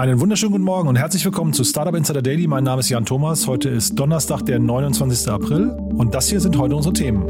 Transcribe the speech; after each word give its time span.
Einen 0.00 0.18
wunderschönen 0.18 0.52
guten 0.52 0.64
Morgen 0.64 0.88
und 0.88 0.96
herzlich 0.96 1.22
willkommen 1.26 1.52
zu 1.52 1.62
Startup 1.62 1.94
Insider 1.94 2.22
Daily. 2.22 2.46
Mein 2.46 2.64
Name 2.64 2.80
ist 2.80 2.88
Jan 2.88 3.04
Thomas. 3.04 3.46
Heute 3.46 3.68
ist 3.68 3.98
Donnerstag, 3.98 4.46
der 4.46 4.58
29. 4.58 5.28
April 5.30 5.76
und 5.92 6.14
das 6.14 6.30
hier 6.30 6.40
sind 6.40 6.56
heute 6.56 6.74
unsere 6.74 6.94
Themen. 6.94 7.26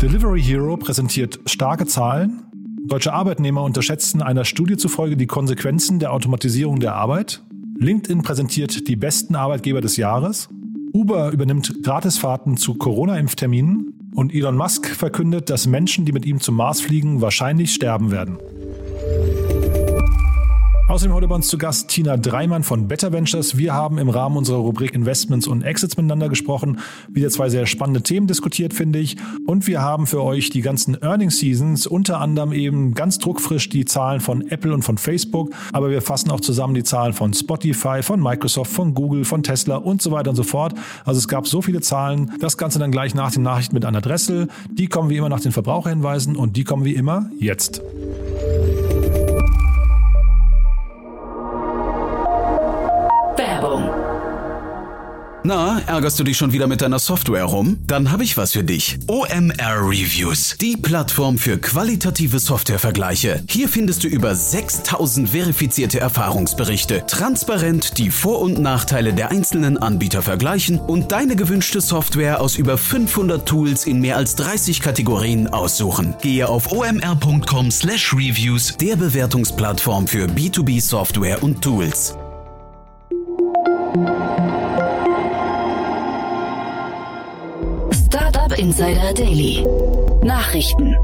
Delivery 0.00 0.40
Hero 0.40 0.76
präsentiert 0.76 1.40
starke 1.46 1.84
Zahlen. 1.86 2.44
Deutsche 2.86 3.12
Arbeitnehmer 3.12 3.64
unterschätzen 3.64 4.22
einer 4.22 4.44
Studie 4.44 4.76
zufolge 4.76 5.16
die 5.16 5.26
Konsequenzen 5.26 5.98
der 5.98 6.12
Automatisierung 6.12 6.78
der 6.78 6.94
Arbeit. 6.94 7.42
LinkedIn 7.80 8.22
präsentiert 8.22 8.86
die 8.86 8.94
besten 8.94 9.34
Arbeitgeber 9.34 9.80
des 9.80 9.96
Jahres. 9.96 10.48
Uber 10.94 11.32
übernimmt 11.32 11.82
Gratisfahrten 11.82 12.56
zu 12.56 12.74
Corona-Impfterminen. 12.74 14.12
Und 14.14 14.32
Elon 14.32 14.56
Musk 14.56 14.86
verkündet, 14.86 15.50
dass 15.50 15.66
Menschen, 15.66 16.04
die 16.04 16.12
mit 16.12 16.24
ihm 16.24 16.38
zum 16.38 16.54
Mars 16.54 16.80
fliegen, 16.80 17.20
wahrscheinlich 17.20 17.74
sterben 17.74 18.12
werden. 18.12 18.38
Außerdem 20.88 21.14
heute 21.14 21.28
bei 21.28 21.36
uns 21.36 21.46
zu 21.46 21.58
Gast 21.58 21.88
Tina 21.88 22.16
Dreimann 22.16 22.64
von 22.64 22.88
Better 22.88 23.12
Ventures. 23.12 23.56
Wir 23.56 23.72
haben 23.72 23.98
im 23.98 24.08
Rahmen 24.08 24.36
unserer 24.36 24.58
Rubrik 24.58 24.94
Investments 24.94 25.46
und 25.46 25.62
Exits 25.62 25.96
miteinander 25.96 26.28
gesprochen. 26.28 26.80
Wieder 27.08 27.30
zwei 27.30 27.48
sehr 27.48 27.66
spannende 27.66 28.02
Themen 28.02 28.26
diskutiert, 28.26 28.74
finde 28.74 28.98
ich. 28.98 29.16
Und 29.46 29.66
wir 29.68 29.80
haben 29.80 30.06
für 30.06 30.22
euch 30.22 30.50
die 30.50 30.60
ganzen 30.60 31.00
Earnings 31.00 31.38
Seasons, 31.38 31.86
unter 31.86 32.20
anderem 32.20 32.52
eben 32.52 32.94
ganz 32.94 33.18
druckfrisch 33.18 33.68
die 33.68 33.84
Zahlen 33.84 34.20
von 34.20 34.46
Apple 34.48 34.74
und 34.74 34.82
von 34.82 34.98
Facebook. 34.98 35.50
Aber 35.72 35.88
wir 35.88 36.02
fassen 36.02 36.30
auch 36.30 36.40
zusammen 36.40 36.74
die 36.74 36.82
Zahlen 36.82 37.12
von 37.12 37.32
Spotify, 37.32 38.02
von 38.02 38.20
Microsoft, 38.20 38.72
von 38.72 38.92
Google, 38.92 39.24
von 39.24 39.42
Tesla 39.44 39.76
und 39.76 40.02
so 40.02 40.10
weiter 40.10 40.30
und 40.30 40.36
so 40.36 40.42
fort. 40.42 40.74
Also 41.04 41.18
es 41.18 41.28
gab 41.28 41.46
so 41.46 41.62
viele 41.62 41.80
Zahlen. 41.80 42.32
Das 42.40 42.58
Ganze 42.58 42.80
dann 42.80 42.90
gleich 42.90 43.14
nach 43.14 43.30
den 43.30 43.44
Nachrichten 43.44 43.74
mit 43.76 43.84
Anna 43.84 44.00
Dressel. 44.00 44.48
Die 44.70 44.88
kommen 44.88 45.10
wie 45.10 45.16
immer 45.16 45.28
nach 45.28 45.40
den 45.40 45.52
Verbraucherhinweisen 45.52 46.36
und 46.36 46.56
die 46.56 46.64
kommen 46.64 46.84
wie 46.84 46.94
immer 46.94 47.30
jetzt. 47.38 47.80
Na, 55.44 55.80
ärgerst 55.86 56.20
du 56.20 56.24
dich 56.24 56.36
schon 56.36 56.52
wieder 56.52 56.68
mit 56.68 56.82
deiner 56.82 57.00
Software 57.00 57.44
rum? 57.44 57.78
Dann 57.88 58.12
habe 58.12 58.22
ich 58.22 58.36
was 58.36 58.52
für 58.52 58.62
dich. 58.62 59.00
OMR 59.08 59.88
Reviews, 59.88 60.56
die 60.60 60.76
Plattform 60.76 61.36
für 61.36 61.58
qualitative 61.58 62.38
Softwarevergleiche. 62.38 63.42
Hier 63.48 63.68
findest 63.68 64.04
du 64.04 64.08
über 64.08 64.36
6000 64.36 65.30
verifizierte 65.30 65.98
Erfahrungsberichte, 65.98 67.06
transparent 67.08 67.98
die 67.98 68.10
Vor- 68.10 68.40
und 68.40 68.60
Nachteile 68.60 69.14
der 69.14 69.32
einzelnen 69.32 69.78
Anbieter 69.78 70.22
vergleichen 70.22 70.78
und 70.78 71.10
deine 71.10 71.34
gewünschte 71.34 71.80
Software 71.80 72.40
aus 72.40 72.56
über 72.56 72.78
500 72.78 73.44
Tools 73.44 73.84
in 73.84 74.00
mehr 74.00 74.18
als 74.18 74.36
30 74.36 74.80
Kategorien 74.80 75.48
aussuchen. 75.48 76.14
Gehe 76.22 76.48
auf 76.48 76.70
omr.com/reviews, 76.70 78.76
der 78.76 78.94
Bewertungsplattform 78.94 80.06
für 80.06 80.26
B2B 80.26 80.80
Software 80.80 81.42
und 81.42 81.62
Tools. 81.62 82.14
Insider 88.62 89.12
Daily. 89.12 89.66
Nachrichten. 90.22 90.94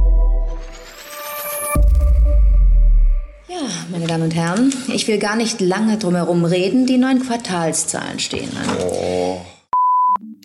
Ja, 3.49 3.67
meine 3.91 4.07
Damen 4.07 4.23
und 4.23 4.35
Herren, 4.37 4.73
ich 4.95 5.09
will 5.09 5.19
gar 5.19 5.35
nicht 5.35 5.61
lange 5.61 5.99
drumherum 5.99 6.45
reden. 6.45 6.87
Die 6.87 6.99
neuen 6.99 7.21
Quartalszahlen 7.21 8.21
stehen 8.21 8.51
an. 8.57 8.77
Oh. 8.81 9.41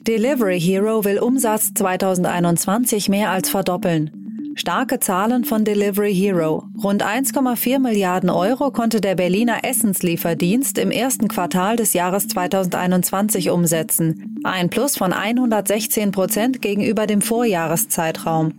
Delivery 0.01 0.59
Hero 0.59 1.05
will 1.05 1.19
Umsatz 1.19 1.75
2021 1.75 3.09
mehr 3.09 3.29
als 3.29 3.47
verdoppeln. 3.47 4.22
Starke 4.55 4.99
Zahlen 4.99 5.45
von 5.45 5.65
Delivery 5.65 6.13
Hero. 6.13 6.65
Rund 6.83 7.03
1,4 7.03 7.79
Milliarden 7.79 8.29
Euro 8.29 8.69
konnte 8.69 9.01
der 9.01 9.15
Berliner 9.15 9.63
Essenslieferdienst 9.63 10.77
im 10.77 10.91
ersten 10.91 11.27
Quartal 11.27 11.75
des 11.75 11.93
Jahres 11.93 12.27
2021 12.27 13.49
umsetzen. 13.49 14.39
Ein 14.43 14.69
Plus 14.69 14.95
von 14.95 15.11
116 15.11 16.11
Prozent 16.11 16.61
gegenüber 16.61 17.07
dem 17.07 17.21
Vorjahreszeitraum. 17.21 18.53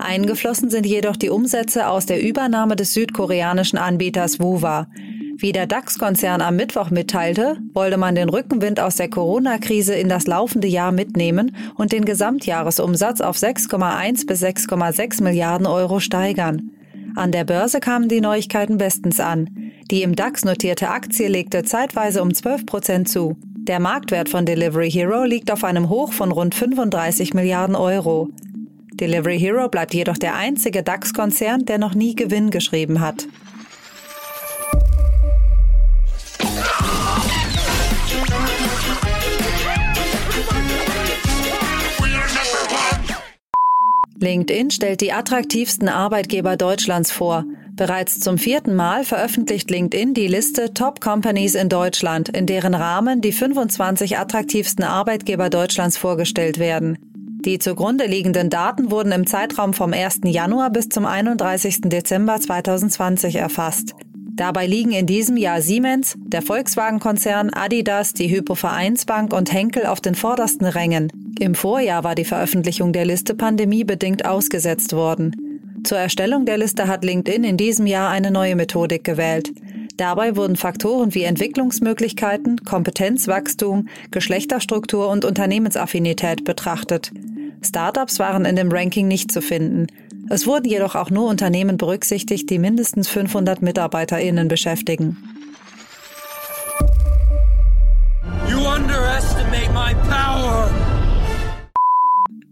Eingeflossen 0.00 0.70
sind 0.70 0.86
jedoch 0.86 1.16
die 1.16 1.30
Umsätze 1.30 1.88
aus 1.88 2.06
der 2.06 2.20
Übernahme 2.20 2.74
des 2.74 2.94
südkoreanischen 2.94 3.78
Anbieters 3.78 4.40
Wuwa. 4.40 4.88
Wie 5.40 5.52
der 5.52 5.68
DAX-Konzern 5.68 6.42
am 6.42 6.56
Mittwoch 6.56 6.90
mitteilte, 6.90 7.58
wollte 7.72 7.96
man 7.96 8.16
den 8.16 8.28
Rückenwind 8.28 8.80
aus 8.80 8.96
der 8.96 9.08
Corona-Krise 9.08 9.94
in 9.94 10.08
das 10.08 10.26
laufende 10.26 10.66
Jahr 10.66 10.90
mitnehmen 10.90 11.54
und 11.76 11.92
den 11.92 12.04
Gesamtjahresumsatz 12.04 13.20
auf 13.20 13.36
6,1 13.36 14.26
bis 14.26 14.42
6,6 14.42 15.22
Milliarden 15.22 15.68
Euro 15.68 16.00
steigern. 16.00 16.72
An 17.14 17.30
der 17.30 17.44
Börse 17.44 17.78
kamen 17.78 18.08
die 18.08 18.20
Neuigkeiten 18.20 18.78
bestens 18.78 19.20
an. 19.20 19.48
Die 19.92 20.02
im 20.02 20.16
DAX 20.16 20.44
notierte 20.44 20.88
Aktie 20.88 21.28
legte 21.28 21.62
zeitweise 21.62 22.20
um 22.20 22.34
12 22.34 22.66
Prozent 22.66 23.08
zu. 23.08 23.36
Der 23.58 23.78
Marktwert 23.78 24.28
von 24.28 24.44
Delivery 24.44 24.90
Hero 24.90 25.22
liegt 25.22 25.52
auf 25.52 25.62
einem 25.62 25.88
Hoch 25.88 26.12
von 26.12 26.32
rund 26.32 26.56
35 26.56 27.32
Milliarden 27.34 27.76
Euro. 27.76 28.28
Delivery 28.94 29.38
Hero 29.38 29.68
bleibt 29.68 29.94
jedoch 29.94 30.18
der 30.18 30.34
einzige 30.34 30.82
DAX-Konzern, 30.82 31.64
der 31.64 31.78
noch 31.78 31.94
nie 31.94 32.16
Gewinn 32.16 32.50
geschrieben 32.50 32.98
hat. 32.98 33.28
LinkedIn 44.20 44.70
stellt 44.70 45.00
die 45.00 45.12
attraktivsten 45.12 45.88
Arbeitgeber 45.88 46.56
Deutschlands 46.56 47.12
vor. 47.12 47.44
Bereits 47.76 48.18
zum 48.18 48.36
vierten 48.36 48.74
Mal 48.74 49.04
veröffentlicht 49.04 49.70
LinkedIn 49.70 50.12
die 50.12 50.26
Liste 50.26 50.74
Top 50.74 51.00
Companies 51.00 51.54
in 51.54 51.68
Deutschland, 51.68 52.28
in 52.28 52.46
deren 52.46 52.74
Rahmen 52.74 53.20
die 53.20 53.30
25 53.30 54.18
attraktivsten 54.18 54.84
Arbeitgeber 54.84 55.48
Deutschlands 55.48 55.96
vorgestellt 55.96 56.58
werden. 56.58 56.98
Die 57.44 57.60
zugrunde 57.60 58.06
liegenden 58.06 58.50
Daten 58.50 58.90
wurden 58.90 59.12
im 59.12 59.26
Zeitraum 59.28 59.72
vom 59.72 59.92
1. 59.92 60.22
Januar 60.24 60.70
bis 60.70 60.88
zum 60.88 61.06
31. 61.06 61.82
Dezember 61.82 62.40
2020 62.40 63.36
erfasst. 63.36 63.94
Dabei 64.38 64.68
liegen 64.68 64.92
in 64.92 65.06
diesem 65.06 65.36
Jahr 65.36 65.60
Siemens, 65.60 66.14
der 66.16 66.42
Volkswagen-Konzern, 66.42 67.50
Adidas, 67.52 68.14
die 68.14 68.30
Hypo 68.30 68.54
Vereinsbank 68.54 69.32
und 69.32 69.52
Henkel 69.52 69.84
auf 69.84 70.00
den 70.00 70.14
vordersten 70.14 70.64
Rängen. 70.64 71.10
Im 71.40 71.56
Vorjahr 71.56 72.04
war 72.04 72.14
die 72.14 72.24
Veröffentlichung 72.24 72.92
der 72.92 73.04
Liste 73.04 73.34
pandemiebedingt 73.34 74.24
ausgesetzt 74.24 74.92
worden. 74.92 75.34
Zur 75.82 75.98
Erstellung 75.98 76.46
der 76.46 76.56
Liste 76.56 76.86
hat 76.86 77.04
LinkedIn 77.04 77.42
in 77.42 77.56
diesem 77.56 77.88
Jahr 77.88 78.10
eine 78.10 78.30
neue 78.30 78.54
Methodik 78.54 79.02
gewählt. 79.02 79.50
Dabei 79.96 80.36
wurden 80.36 80.54
Faktoren 80.54 81.16
wie 81.16 81.24
Entwicklungsmöglichkeiten, 81.24 82.64
Kompetenzwachstum, 82.64 83.88
Geschlechterstruktur 84.12 85.08
und 85.08 85.24
Unternehmensaffinität 85.24 86.44
betrachtet. 86.44 87.10
Startups 87.60 88.20
waren 88.20 88.44
in 88.44 88.54
dem 88.54 88.70
Ranking 88.70 89.08
nicht 89.08 89.32
zu 89.32 89.42
finden. 89.42 89.88
Es 90.30 90.46
wurden 90.46 90.68
jedoch 90.68 90.94
auch 90.94 91.10
nur 91.10 91.28
Unternehmen 91.28 91.76
berücksichtigt, 91.78 92.50
die 92.50 92.58
mindestens 92.58 93.08
500 93.08 93.62
MitarbeiterInnen 93.62 94.48
beschäftigen. 94.48 95.16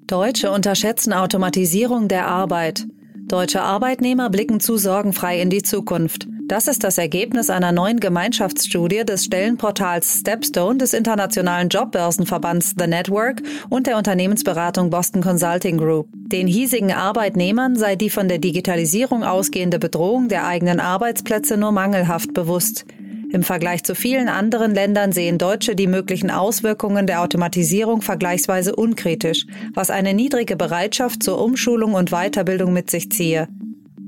Deutsche 0.06 0.50
unterschätzen 0.50 1.12
Automatisierung 1.12 2.09
der 2.09 2.28
Arbeit. 2.28 2.86
Deutsche 3.28 3.60
Arbeitnehmer 3.60 4.31
blicken 4.31 4.60
zu 4.60 4.76
sorgenfrei 4.76 5.41
in 5.41 5.50
die 5.50 5.62
Zukunft. 5.62 6.28
Das 6.48 6.68
ist 6.68 6.84
das 6.84 6.96
Ergebnis 6.96 7.50
einer 7.50 7.72
neuen 7.72 7.98
Gemeinschaftsstudie 7.98 9.04
des 9.04 9.24
Stellenportals 9.24 10.20
Stepstone 10.20 10.78
des 10.78 10.92
internationalen 10.92 11.68
Jobbörsenverbands 11.68 12.76
The 12.78 12.86
Network 12.86 13.42
und 13.68 13.88
der 13.88 13.97
Unternehmensberatung 13.97 14.88
Boston 14.88 15.22
Consulting 15.22 15.76
Group. 15.76 16.09
Den 16.12 16.47
hiesigen 16.47 16.92
Arbeitnehmern 16.92 17.74
sei 17.74 17.97
die 17.97 18.10
von 18.10 18.28
der 18.28 18.38
Digitalisierung 18.38 19.24
ausgehende 19.24 19.80
Bedrohung 19.80 20.28
der 20.28 20.47
eigenen 20.47 20.78
Arbeitsplätze 20.78 21.56
nur 21.56 21.72
mangelhaft 21.72 22.32
bewusst. 22.32 22.84
Im 23.32 23.42
Vergleich 23.42 23.82
zu 23.82 23.97
vielen 23.97 24.28
anderen 24.28 24.72
Ländern 24.72 25.10
sehen 25.10 25.38
Deutsche 25.38 25.74
die 25.74 25.88
möglichen 25.88 26.30
Auswirkungen 26.30 27.09
der 27.09 27.22
Automatisierung 27.22 28.03
vergleichsweise 28.03 28.76
unkritisch, 28.76 29.47
was 29.74 29.91
eine 29.91 30.15
niedrige 30.15 30.54
Bereitschaft 30.54 31.24
zur 31.24 31.42
Umschulung 31.42 31.94
und 31.94 32.10
Weiterbildung 32.10 32.72
mit 32.72 32.88
sich 32.88 33.10
ziehe. 33.10 33.48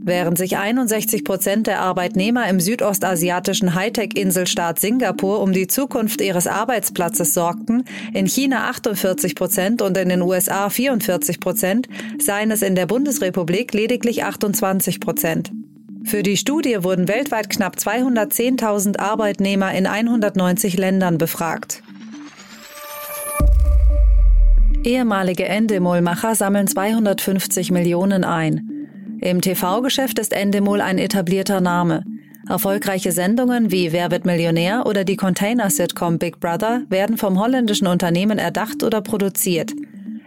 Während 0.09 0.39
sich 0.39 0.57
61 0.57 1.23
Prozent 1.23 1.67
der 1.67 1.81
Arbeitnehmer 1.81 2.49
im 2.49 2.61
südostasiatischen 2.61 3.75
Hightech-Inselstaat 3.75 4.79
Singapur 4.79 5.43
um 5.43 5.53
die 5.53 5.67
Zukunft 5.67 6.23
ihres 6.23 6.47
Arbeitsplatzes 6.47 7.35
sorgten, 7.35 7.85
in 8.15 8.25
China 8.25 8.71
48 8.71 9.35
Prozent 9.35 9.83
und 9.83 9.99
in 9.99 10.09
den 10.09 10.23
USA 10.23 10.71
44 10.71 11.41
Prozent, 11.41 11.89
seien 12.19 12.51
es 12.51 12.63
in 12.63 12.75
der 12.75 12.87
Bundesrepublik 12.87 13.75
lediglich 13.75 14.25
28 14.25 14.99
Prozent. 14.99 15.53
Für 16.05 16.23
die 16.23 16.39
Studie 16.39 16.83
wurden 16.83 17.07
weltweit 17.07 17.51
knapp 17.51 17.77
210.000 17.77 18.99
Arbeitnehmer 18.99 19.75
in 19.75 19.87
190 19.87 20.79
Ländern 20.79 21.19
befragt. 21.19 21.83
Ehemalige 24.85 25.45
Endemol-Macher 25.45 26.35
sammeln 26.35 26.67
250 26.67 27.71
Millionen 27.73 28.25
ein. 28.25 28.78
Im 29.21 29.41
TV-Geschäft 29.41 30.19
ist 30.21 30.33
Endemol 30.33 30.81
ein 30.81 30.99
etablierter 30.99 31.61
Name. 31.61 32.05
Erfolgreiche 32.49 33.11
Sendungen 33.11 33.73
wie 33.73 33.93
Wer 33.93 34.11
wird 34.13 34.25
Millionär 34.25 34.85
oder 34.87 35.05
die 35.05 35.17
Container-Sitcom 35.17 36.19
Big 36.19 36.39
Brother 36.39 36.83
werden 36.89 37.17
vom 37.17 37.41
holländischen 37.41 37.89
Unternehmen 37.89 38.39
erdacht 38.39 38.85
oder 38.85 39.01
produziert. 39.01 39.73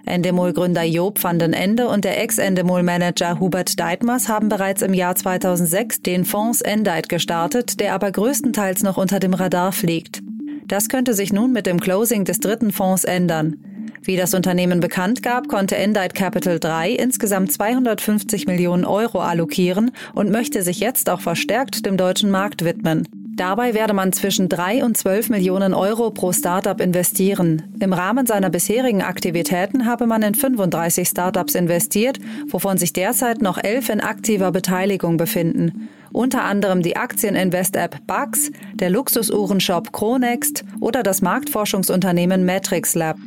Endemol-Gründer 0.05 0.83
Job 0.83 1.23
van 1.23 1.39
den 1.39 1.53
Ende 1.53 1.88
und 1.88 2.03
der 2.03 2.21
Ex-Endemol-Manager 2.21 3.39
Hubert 3.39 3.79
Deitmers 3.79 4.27
haben 4.27 4.49
bereits 4.49 4.81
im 4.81 4.93
Jahr 4.93 5.15
2006 5.15 6.01
den 6.01 6.25
Fonds 6.25 6.61
Endite 6.61 7.07
gestartet, 7.07 7.79
der 7.79 7.93
aber 7.93 8.11
größtenteils 8.11 8.83
noch 8.83 8.97
unter 8.97 9.19
dem 9.19 9.33
Radar 9.33 9.71
fliegt. 9.71 10.21
Das 10.67 10.89
könnte 10.89 11.13
sich 11.13 11.31
nun 11.31 11.53
mit 11.53 11.65
dem 11.65 11.79
Closing 11.79 12.25
des 12.25 12.39
dritten 12.39 12.71
Fonds 12.71 13.05
ändern. 13.05 13.55
Wie 14.03 14.18
das 14.18 14.33
Unternehmen 14.33 14.80
bekannt 14.80 15.21
gab, 15.21 15.48
konnte 15.48 15.77
Endite 15.77 16.15
Capital 16.15 16.59
3 16.59 16.92
insgesamt 16.92 17.51
250 17.51 18.48
Millionen 18.48 18.83
Euro 18.83 19.19
allokieren 19.19 19.92
und 20.15 20.31
möchte 20.31 20.63
sich 20.63 20.80
jetzt 20.80 21.09
auch 21.09 21.21
verstärkt 21.21 21.86
dem 21.86 21.98
deutschen 21.98 22.31
Markt 22.31 22.65
widmen. 22.65 23.07
Dabei 23.36 23.74
werde 23.74 23.94
man 23.94 24.12
zwischen 24.12 24.50
3 24.50 24.83
und 24.83 24.98
12 24.98 25.30
Millionen 25.30 25.74
Euro 25.74 26.12
pro 26.12 26.33
Startup 26.33 26.80
investieren. 26.81 27.63
Im 27.80 27.94
Rahmen 27.94 28.25
seiner 28.25 28.50
bisherigen 28.50 29.01
Aktivitäten 29.01 29.86
habe 29.86 30.06
man 30.06 30.21
in 30.21 30.36
35 30.36 31.07
Startups 31.07 31.56
investiert, 31.56 32.19
wovon 32.48 32.77
sich 32.77 32.94
derzeit 32.94 33.42
noch 33.42 33.57
11 33.57 33.89
in 33.89 34.01
aktiver 34.01 34.51
Beteiligung 34.51 35.18
befinden. 35.18 35.89
Unter 36.12 36.44
anderem 36.44 36.81
die 36.81 36.98
Aktieninvest-App 36.98 38.06
Bugs, 38.06 38.51
der 38.74 38.89
Luxusuhrenshop 38.89 39.94
Chronext 39.94 40.65
oder 40.81 41.03
das 41.03 41.21
Marktforschungsunternehmen 41.21 42.45
Matrix 42.45 42.95
Lab. 42.95 43.18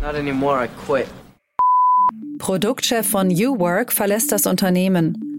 Not 0.00 0.14
anymore, 0.14 0.64
I 0.64 0.68
quit. 0.86 1.06
Produktchef 2.38 3.06
von 3.06 3.28
UWork 3.28 3.92
verlässt 3.92 4.30
das 4.30 4.46
Unternehmen. 4.46 5.34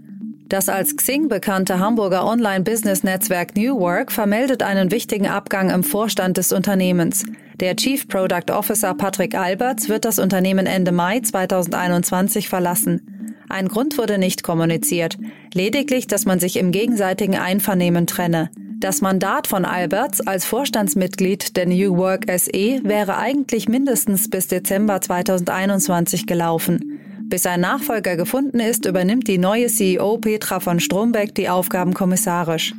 Das 0.48 0.68
als 0.68 0.96
Xing 0.96 1.28
bekannte 1.28 1.80
Hamburger 1.80 2.24
Online-Business-Netzwerk 2.24 3.56
New 3.56 3.78
Work 3.80 4.12
vermeldet 4.12 4.62
einen 4.62 4.90
wichtigen 4.92 5.26
Abgang 5.26 5.70
im 5.70 5.82
Vorstand 5.82 6.36
des 6.36 6.52
Unternehmens. 6.52 7.24
Der 7.58 7.74
Chief 7.74 8.06
Product 8.06 8.50
Officer 8.52 8.94
Patrick 8.94 9.34
Alberts 9.34 9.88
wird 9.88 10.04
das 10.04 10.18
Unternehmen 10.18 10.66
Ende 10.66 10.92
Mai 10.92 11.20
2021 11.20 12.48
verlassen. 12.48 13.34
Ein 13.48 13.68
Grund 13.68 13.98
wurde 13.98 14.18
nicht 14.18 14.42
kommuniziert, 14.42 15.16
lediglich, 15.52 16.06
dass 16.06 16.26
man 16.26 16.38
sich 16.38 16.56
im 16.56 16.72
gegenseitigen 16.72 17.36
Einvernehmen 17.36 18.06
trenne. 18.06 18.50
Das 18.78 19.00
Mandat 19.00 19.46
von 19.46 19.64
Alberts 19.64 20.20
als 20.26 20.44
Vorstandsmitglied 20.44 21.56
der 21.56 21.66
New 21.66 21.96
Work 21.96 22.26
SE 22.28 22.80
wäre 22.84 23.16
eigentlich 23.16 23.70
mindestens 23.70 24.28
bis 24.28 24.48
Dezember 24.48 25.00
2021 25.00 26.26
gelaufen. 26.26 27.00
Bis 27.22 27.44
sein 27.44 27.60
Nachfolger 27.60 28.16
gefunden 28.16 28.60
ist, 28.60 28.84
übernimmt 28.84 29.28
die 29.28 29.38
neue 29.38 29.68
CEO 29.68 30.18
Petra 30.18 30.60
von 30.60 30.78
Strombeck 30.78 31.34
die 31.34 31.48
Aufgaben 31.48 31.94
kommissarisch. 31.94 32.74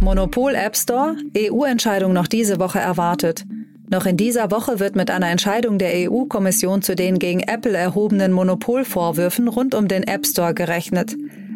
Monopol 0.00 0.56
App 0.56 0.76
Store, 0.76 1.14
EU-Entscheidung 1.38 2.12
noch 2.12 2.26
diese 2.26 2.58
Woche 2.58 2.80
erwartet. 2.80 3.44
Noch 3.88 4.04
in 4.04 4.16
dieser 4.16 4.50
Woche 4.50 4.80
wird 4.80 4.96
mit 4.96 5.12
einer 5.12 5.28
Entscheidung 5.28 5.78
der 5.78 6.10
EU-Kommission 6.10 6.82
zu 6.82 6.96
den 6.96 7.20
gegen 7.20 7.40
Apple 7.40 7.76
erhobenen 7.76 8.32
Monopolvorwürfen 8.32 9.46
rund 9.46 9.76
um 9.76 9.86
den 9.86 10.02
App 10.02 10.26
Store 10.26 10.54
gerechnet. 10.54 11.14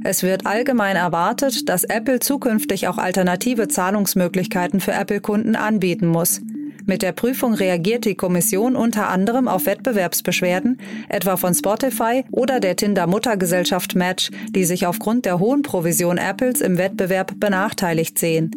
Es 0.08 0.23
wird 0.23 0.47
allgemein 0.47 0.94
erwartet, 0.94 1.69
dass 1.69 1.82
Apple 1.82 2.20
zukünftig 2.20 2.87
auch 2.87 2.97
alternative 2.97 3.67
Zahlungsmöglichkeiten 3.67 4.79
für 4.79 4.93
Apple-Kunden 4.93 5.56
anbieten 5.56 6.06
muss. 6.06 6.41
Mit 6.85 7.03
der 7.03 7.11
Prüfung 7.11 7.55
reagiert 7.55 8.05
die 8.05 8.14
Kommission 8.14 8.76
unter 8.76 9.08
anderem 9.08 9.49
auf 9.49 9.67
Wettbewerbsbeschwerden, 9.67 10.79
etwa 11.08 11.37
von 11.37 11.55
Spotify 11.55 12.25
oder 12.31 12.61
der 12.61 12.76
Tinder-Muttergesellschaft 12.76 13.97
Match, 13.97 14.31
die 14.50 14.64
sich 14.64 14.87
aufgrund 14.87 15.25
der 15.25 15.41
hohen 15.41 15.62
Provision 15.62 16.19
Apples 16.19 16.61
im 16.61 16.79
Wettbewerb 16.79 17.41
benachteiligt 17.41 18.17
sehen. 18.17 18.52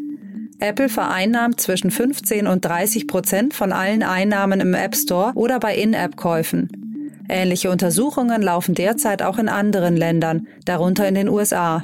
Apple 0.60 0.88
vereinnahmt 0.88 1.60
zwischen 1.60 1.90
15 1.90 2.46
und 2.46 2.64
30 2.64 3.08
Prozent 3.08 3.56
von 3.56 3.72
allen 3.72 4.04
Einnahmen 4.04 4.60
im 4.60 4.76
App 4.76 4.96
Store 4.96 5.32
oder 5.34 5.60
bei 5.60 5.74
In-App-Käufen. 5.74 6.89
Ähnliche 7.30 7.70
Untersuchungen 7.70 8.42
laufen 8.42 8.74
derzeit 8.74 9.22
auch 9.22 9.38
in 9.38 9.50
anderen 9.50 9.96
Ländern, 9.96 10.48
darunter 10.66 11.08
in 11.08 11.14
den 11.14 11.30
USA. 11.30 11.84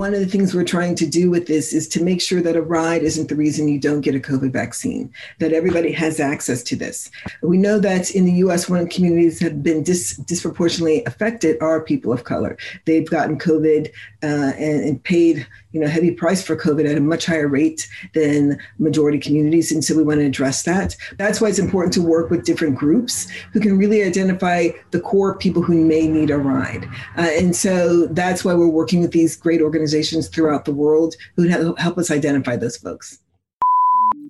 One 0.00 0.14
of 0.14 0.20
the 0.20 0.26
things 0.26 0.54
we're 0.54 0.64
trying 0.64 0.94
to 0.94 1.06
do 1.06 1.28
with 1.28 1.46
this 1.46 1.74
is 1.74 1.86
to 1.86 2.02
make 2.02 2.22
sure 2.22 2.40
that 2.40 2.56
a 2.56 2.62
ride 2.62 3.02
isn't 3.02 3.28
the 3.28 3.34
reason 3.34 3.68
you 3.68 3.78
don't 3.78 4.00
get 4.00 4.14
a 4.14 4.18
COVID 4.18 4.50
vaccine, 4.50 5.12
that 5.40 5.52
everybody 5.52 5.92
has 5.92 6.18
access 6.18 6.62
to 6.62 6.74
this. 6.74 7.10
We 7.42 7.58
know 7.58 7.78
that 7.80 8.10
in 8.12 8.24
the 8.24 8.32
US, 8.44 8.66
one 8.66 8.78
of 8.78 8.88
the 8.88 8.94
communities 8.94 9.40
have 9.40 9.62
been 9.62 9.82
dis- 9.82 10.16
disproportionately 10.16 11.04
affected 11.04 11.60
are 11.60 11.82
people 11.82 12.14
of 12.14 12.24
color. 12.24 12.56
They've 12.86 13.10
gotten 13.10 13.38
COVID 13.38 13.88
uh, 14.22 14.52
and, 14.56 14.80
and 14.88 15.04
paid 15.04 15.46
you 15.72 15.80
know, 15.80 15.86
heavy 15.86 16.10
price 16.10 16.42
for 16.42 16.56
COVID 16.56 16.90
at 16.90 16.96
a 16.96 17.00
much 17.00 17.26
higher 17.26 17.46
rate 17.46 17.86
than 18.14 18.58
majority 18.78 19.18
communities. 19.18 19.70
And 19.70 19.84
so 19.84 19.94
we 19.94 20.02
want 20.02 20.18
to 20.18 20.26
address 20.26 20.64
that. 20.64 20.96
That's 21.16 21.40
why 21.40 21.48
it's 21.48 21.60
important 21.60 21.92
to 21.94 22.02
work 22.02 22.28
with 22.28 22.44
different 22.44 22.74
groups 22.74 23.28
who 23.52 23.60
can 23.60 23.78
really 23.78 24.02
identify 24.02 24.70
the 24.90 25.00
core 25.00 25.36
people 25.36 25.62
who 25.62 25.74
may 25.74 26.08
need 26.08 26.30
a 26.30 26.38
ride. 26.38 26.86
Uh, 27.16 27.28
and 27.38 27.54
so 27.54 28.06
that's 28.06 28.44
why 28.44 28.54
we're 28.54 28.66
working 28.66 29.00
with 29.00 29.12
these 29.12 29.36
great 29.36 29.60
organizations 29.60 29.89
throughout 30.30 30.64
the 30.66 30.74
world 30.74 31.16
who 31.36 31.48
help 31.76 31.98
us 31.98 32.10
identify 32.10 32.56
those 32.56 32.78
folks. 32.78 33.20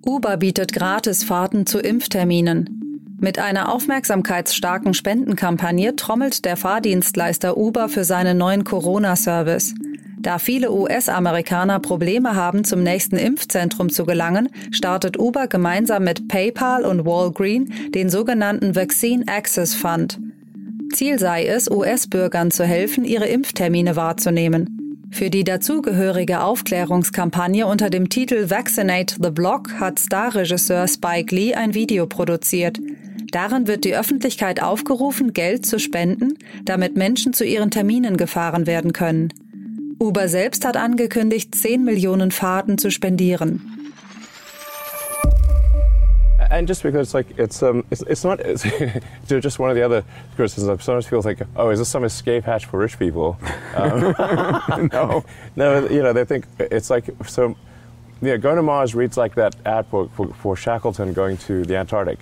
Uber 0.07 0.39
bietet 0.39 0.73
Gratisfahrten 0.73 1.67
zu 1.67 1.79
Impfterminen. 1.79 3.17
Mit 3.21 3.39
einer 3.39 3.71
aufmerksamkeitsstarken 3.71 4.95
Spendenkampagne 4.95 5.95
trommelt 5.95 6.47
der 6.47 6.57
Fahrdienstleister 6.57 7.59
Uber 7.59 7.91
für 7.91 8.05
seinen 8.05 8.39
neuen 8.39 8.65
Corona-Service. 8.65 9.75
Da 10.21 10.39
viele 10.39 10.73
US-Amerikaner 10.73 11.81
Probleme 11.81 12.35
haben, 12.35 12.65
zum 12.65 12.83
nächsten 12.83 13.17
Impfzentrum 13.17 13.91
zu 13.91 14.07
gelangen, 14.07 14.49
startet 14.71 15.19
Uber 15.19 15.49
gemeinsam 15.49 16.05
mit 16.05 16.29
PayPal 16.29 16.87
und 16.87 17.05
Walgreen 17.05 17.73
den 17.95 18.09
sogenannten 18.09 18.75
Vaccine 18.75 19.25
Access 19.29 19.75
Fund. 19.75 20.19
Ziel 20.95 21.19
sei 21.19 21.47
es, 21.47 21.71
US-Bürgern 21.71 22.51
zu 22.51 22.65
helfen, 22.65 23.05
ihre 23.05 23.27
Impftermine 23.27 23.97
wahrzunehmen. 23.97 24.80
Für 25.11 25.29
die 25.29 25.45
dazugehörige 25.45 26.43
Aufklärungskampagne 26.43 27.67
unter 27.67 27.91
dem 27.91 28.09
Titel 28.09 28.49
Vaccinate 28.49 29.17
the 29.21 29.31
Block 29.31 29.81
hat 29.81 29.99
Starregisseur 29.99 30.87
Spike 30.89 31.35
Lee 31.35 31.55
ein 31.55 31.75
Video 31.75 32.07
produziert. 32.07 32.79
Darin 33.33 33.67
wird 33.67 33.85
die 33.85 33.95
Öffentlichkeit 33.95 34.63
aufgerufen, 34.63 35.33
Geld 35.33 35.67
zu 35.67 35.79
spenden, 35.79 36.35
damit 36.65 36.97
Menschen 36.97 37.33
zu 37.33 37.45
ihren 37.45 37.71
Terminen 37.71 38.17
gefahren 38.17 38.67
werden 38.67 38.93
können. 38.93 39.33
Uber 39.99 40.29
selbst 40.29 40.65
hat 40.65 40.77
angekündigt, 40.77 41.55
10 41.55 41.85
Millionen 41.85 42.31
Fahrten 42.31 42.79
zu 42.79 42.91
spendieren. 42.91 43.80
And 46.51 46.67
just 46.67 46.83
because 46.83 47.09
it's 47.09 47.15
like 47.15 47.39
it's 47.39 47.63
um 47.63 47.85
it's, 47.91 48.03
it's 48.03 48.25
not 48.25 48.41
it's 48.41 48.65
just 49.27 49.59
one 49.59 49.71
of 49.71 49.77
the 49.77 49.83
other 49.83 50.05
criticisms. 50.37 50.85
Sometimes 50.85 51.07
people 51.07 51.23
think, 51.23 51.41
oh, 51.57 51.71
is 51.71 51.79
this 51.79 51.89
some 51.89 52.05
escape 52.05 52.45
hatch 52.45 52.67
for 52.67 52.79
rich 52.79 52.99
people? 52.99 53.39
Um, 53.75 54.15
no, 54.93 55.25
no, 55.57 55.89
you 55.89 56.03
know 56.03 56.13
they 56.13 56.25
think 56.25 56.47
it's 56.59 56.91
like 56.91 57.07
so. 57.27 57.57
Yeah, 58.23 58.37
going 58.37 58.57
to 58.57 58.63
Mars 58.63 58.95
reads 58.95 59.17
like 59.17 59.35
that 59.37 59.57
ad 59.65 59.87
for, 59.87 60.11
for, 60.11 60.29
for 60.35 60.55
Shackleton 60.55 61.15
going 61.15 61.39
to 61.39 61.65
the 61.65 61.77
Antarctic. 61.77 62.19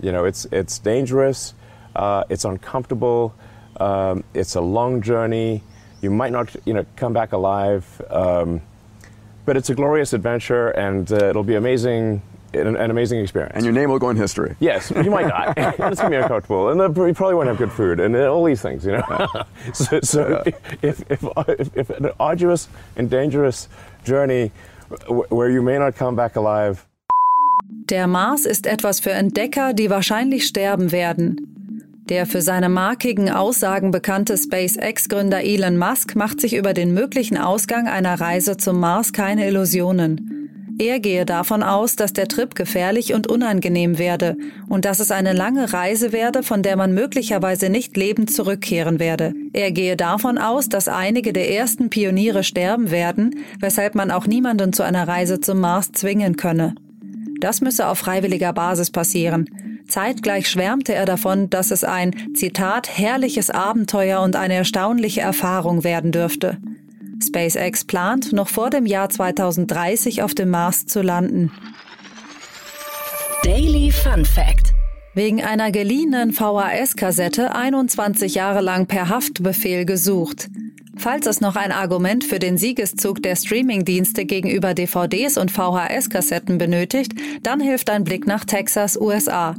You 0.00 0.10
know, 0.10 0.24
it's 0.24 0.46
it's 0.46 0.78
dangerous, 0.78 1.52
uh, 1.94 2.24
it's 2.30 2.46
uncomfortable, 2.46 3.34
um, 3.78 4.24
it's 4.32 4.54
a 4.54 4.62
long 4.62 5.02
journey. 5.02 5.62
You 6.00 6.10
might 6.10 6.32
not, 6.32 6.56
you 6.64 6.72
know, 6.72 6.86
come 6.96 7.12
back 7.12 7.32
alive, 7.32 7.84
um, 8.10 8.62
but 9.44 9.56
it's 9.56 9.68
a 9.68 9.74
glorious 9.74 10.14
adventure, 10.14 10.70
and 10.70 11.10
uh, 11.12 11.26
it'll 11.26 11.44
be 11.44 11.54
amazing. 11.54 12.22
An, 12.54 12.76
an, 12.76 12.90
amazing 12.90 13.20
experience. 13.20 13.54
And 13.54 13.64
your 13.64 13.72
name 13.72 13.90
will 13.90 13.98
go 13.98 14.10
in 14.10 14.16
history. 14.16 14.56
Yes, 14.60 14.90
you 14.90 15.10
might 15.10 15.28
die. 15.28 15.54
and 15.56 15.74
it's 15.92 16.00
going 16.00 16.12
to 16.12 16.18
be 16.18 16.22
uncomfortable. 16.22 16.68
And 16.68 16.80
you 16.96 17.14
probably 17.14 17.34
won't 17.34 17.48
have 17.48 17.58
good 17.58 17.72
food 17.72 17.98
and 17.98 18.14
all 18.16 18.44
these 18.44 18.60
things, 18.60 18.84
you 18.84 18.92
know. 18.92 19.28
so, 19.72 20.00
so 20.02 20.42
if, 20.82 21.02
if, 21.10 21.24
if, 21.48 21.76
if, 21.76 21.90
an 21.90 22.10
arduous 22.20 22.68
and 22.96 23.08
dangerous 23.08 23.68
journey 24.04 24.50
where 25.08 25.48
you 25.48 25.62
may 25.62 25.78
not 25.78 25.96
come 25.96 26.14
back 26.14 26.36
alive. 26.36 26.86
Der 27.88 28.06
Mars 28.06 28.46
ist 28.46 28.66
etwas 28.66 29.00
für 29.00 29.10
Entdecker, 29.10 29.72
die 29.74 29.90
wahrscheinlich 29.90 30.46
sterben 30.46 30.92
werden. 30.92 31.52
Der 32.08 32.26
für 32.26 32.42
seine 32.42 32.68
markigen 32.68 33.30
Aussagen 33.30 33.90
bekannte 33.90 34.36
SpaceX-Gründer 34.36 35.42
Elon 35.44 35.78
Musk 35.78 36.16
macht 36.16 36.40
sich 36.40 36.54
über 36.54 36.74
den 36.74 36.92
möglichen 36.92 37.38
Ausgang 37.38 37.86
einer 37.86 38.20
Reise 38.20 38.56
zum 38.56 38.80
Mars 38.80 39.12
keine 39.12 39.46
Illusionen. 39.46 40.41
Er 40.82 40.98
gehe 40.98 41.24
davon 41.24 41.62
aus, 41.62 41.94
dass 41.94 42.12
der 42.12 42.26
Trip 42.26 42.56
gefährlich 42.56 43.14
und 43.14 43.28
unangenehm 43.28 43.98
werde 43.98 44.36
und 44.68 44.84
dass 44.84 44.98
es 44.98 45.12
eine 45.12 45.32
lange 45.32 45.72
Reise 45.72 46.10
werde, 46.10 46.42
von 46.42 46.64
der 46.64 46.74
man 46.76 46.92
möglicherweise 46.92 47.70
nicht 47.70 47.96
lebend 47.96 48.34
zurückkehren 48.34 48.98
werde. 48.98 49.32
Er 49.52 49.70
gehe 49.70 49.96
davon 49.96 50.38
aus, 50.38 50.68
dass 50.68 50.88
einige 50.88 51.32
der 51.32 51.54
ersten 51.54 51.88
Pioniere 51.88 52.42
sterben 52.42 52.90
werden, 52.90 53.36
weshalb 53.60 53.94
man 53.94 54.10
auch 54.10 54.26
niemanden 54.26 54.72
zu 54.72 54.82
einer 54.82 55.06
Reise 55.06 55.38
zum 55.38 55.60
Mars 55.60 55.92
zwingen 55.92 56.34
könne. 56.34 56.74
Das 57.38 57.60
müsse 57.60 57.86
auf 57.86 58.00
freiwilliger 58.00 58.52
Basis 58.52 58.90
passieren. 58.90 59.48
Zeitgleich 59.86 60.48
schwärmte 60.48 60.94
er 60.94 61.04
davon, 61.04 61.48
dass 61.48 61.70
es 61.70 61.84
ein, 61.84 62.12
Zitat, 62.34 62.88
herrliches 62.98 63.50
Abenteuer 63.50 64.20
und 64.20 64.34
eine 64.34 64.54
erstaunliche 64.54 65.20
Erfahrung 65.20 65.84
werden 65.84 66.10
dürfte. 66.10 66.58
SpaceX 67.22 67.84
plant, 67.84 68.32
noch 68.32 68.48
vor 68.48 68.70
dem 68.70 68.86
Jahr 68.86 69.08
2030 69.08 70.22
auf 70.22 70.34
dem 70.34 70.50
Mars 70.50 70.86
zu 70.86 71.02
landen. 71.02 71.52
Daily 73.44 73.90
Fun 73.90 74.24
Fact. 74.24 74.72
Wegen 75.14 75.42
einer 75.42 75.70
geliehenen 75.70 76.32
VHS-Kassette 76.32 77.54
21 77.54 78.34
Jahre 78.34 78.60
lang 78.60 78.86
per 78.86 79.08
Haftbefehl 79.08 79.84
gesucht. 79.84 80.48
Falls 80.96 81.26
es 81.26 81.40
noch 81.40 81.56
ein 81.56 81.72
Argument 81.72 82.22
für 82.24 82.38
den 82.38 82.56
Siegeszug 82.56 83.22
der 83.22 83.36
Streamingdienste 83.36 84.24
gegenüber 84.24 84.74
DVDs 84.74 85.36
und 85.38 85.50
VHS-Kassetten 85.50 86.58
benötigt, 86.58 87.14
dann 87.42 87.60
hilft 87.60 87.90
ein 87.90 88.04
Blick 88.04 88.26
nach 88.26 88.44
Texas, 88.44 88.96
USA. 89.00 89.54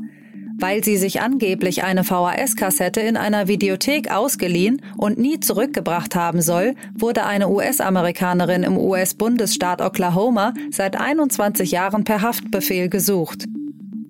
Weil 0.60 0.84
sie 0.84 0.98
sich 0.98 1.22
angeblich 1.22 1.84
eine 1.84 2.04
VHS-Kassette 2.04 3.02
in 3.02 3.18
einer 3.18 3.48
Videothek 3.48 4.12
ausgeliehen 4.12 4.82
und 4.98 5.18
nie 5.18 5.40
zurückgebracht 5.40 6.16
haben 6.16 6.42
soll, 6.42 6.76
wurde 6.94 7.26
eine 7.26 7.50
US-Amerikanerin 7.50 8.64
im 8.64 8.78
US-Bundesstaat 8.78 9.82
Oklahoma 9.82 10.54
seit 10.72 11.00
21 11.00 11.72
Jahren 11.72 12.04
per 12.04 12.22
Haftbefehl 12.22 12.90
gesucht. 12.90 13.46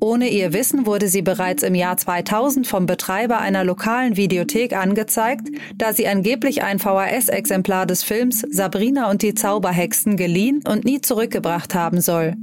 Ohne 0.03 0.27
ihr 0.27 0.51
Wissen 0.51 0.85
wurde 0.85 1.07
sie 1.07 1.21
bereits 1.21 1.63
im 1.63 1.75
Jahr 1.75 1.95
2000 1.95 2.67
vom 2.67 2.85
Betreiber 2.85 3.39
einer 3.39 3.63
lokalen 3.63 4.17
Videothek 4.17 4.75
angezeigt, 4.75 5.47
da 5.77 5.93
sie 5.93 6.09
angeblich 6.09 6.61
ein 6.61 6.77
VHS-Exemplar 6.77 7.85
des 7.85 8.03
Films 8.03 8.45
Sabrina 8.51 9.09
und 9.09 9.21
die 9.21 9.33
Zauberhexen 9.33 10.17
geliehen 10.17 10.61
und 10.67 10.83
nie 10.83 10.99
zurückgebracht 10.99 11.73
haben 11.73 12.01
soll. 12.01 12.35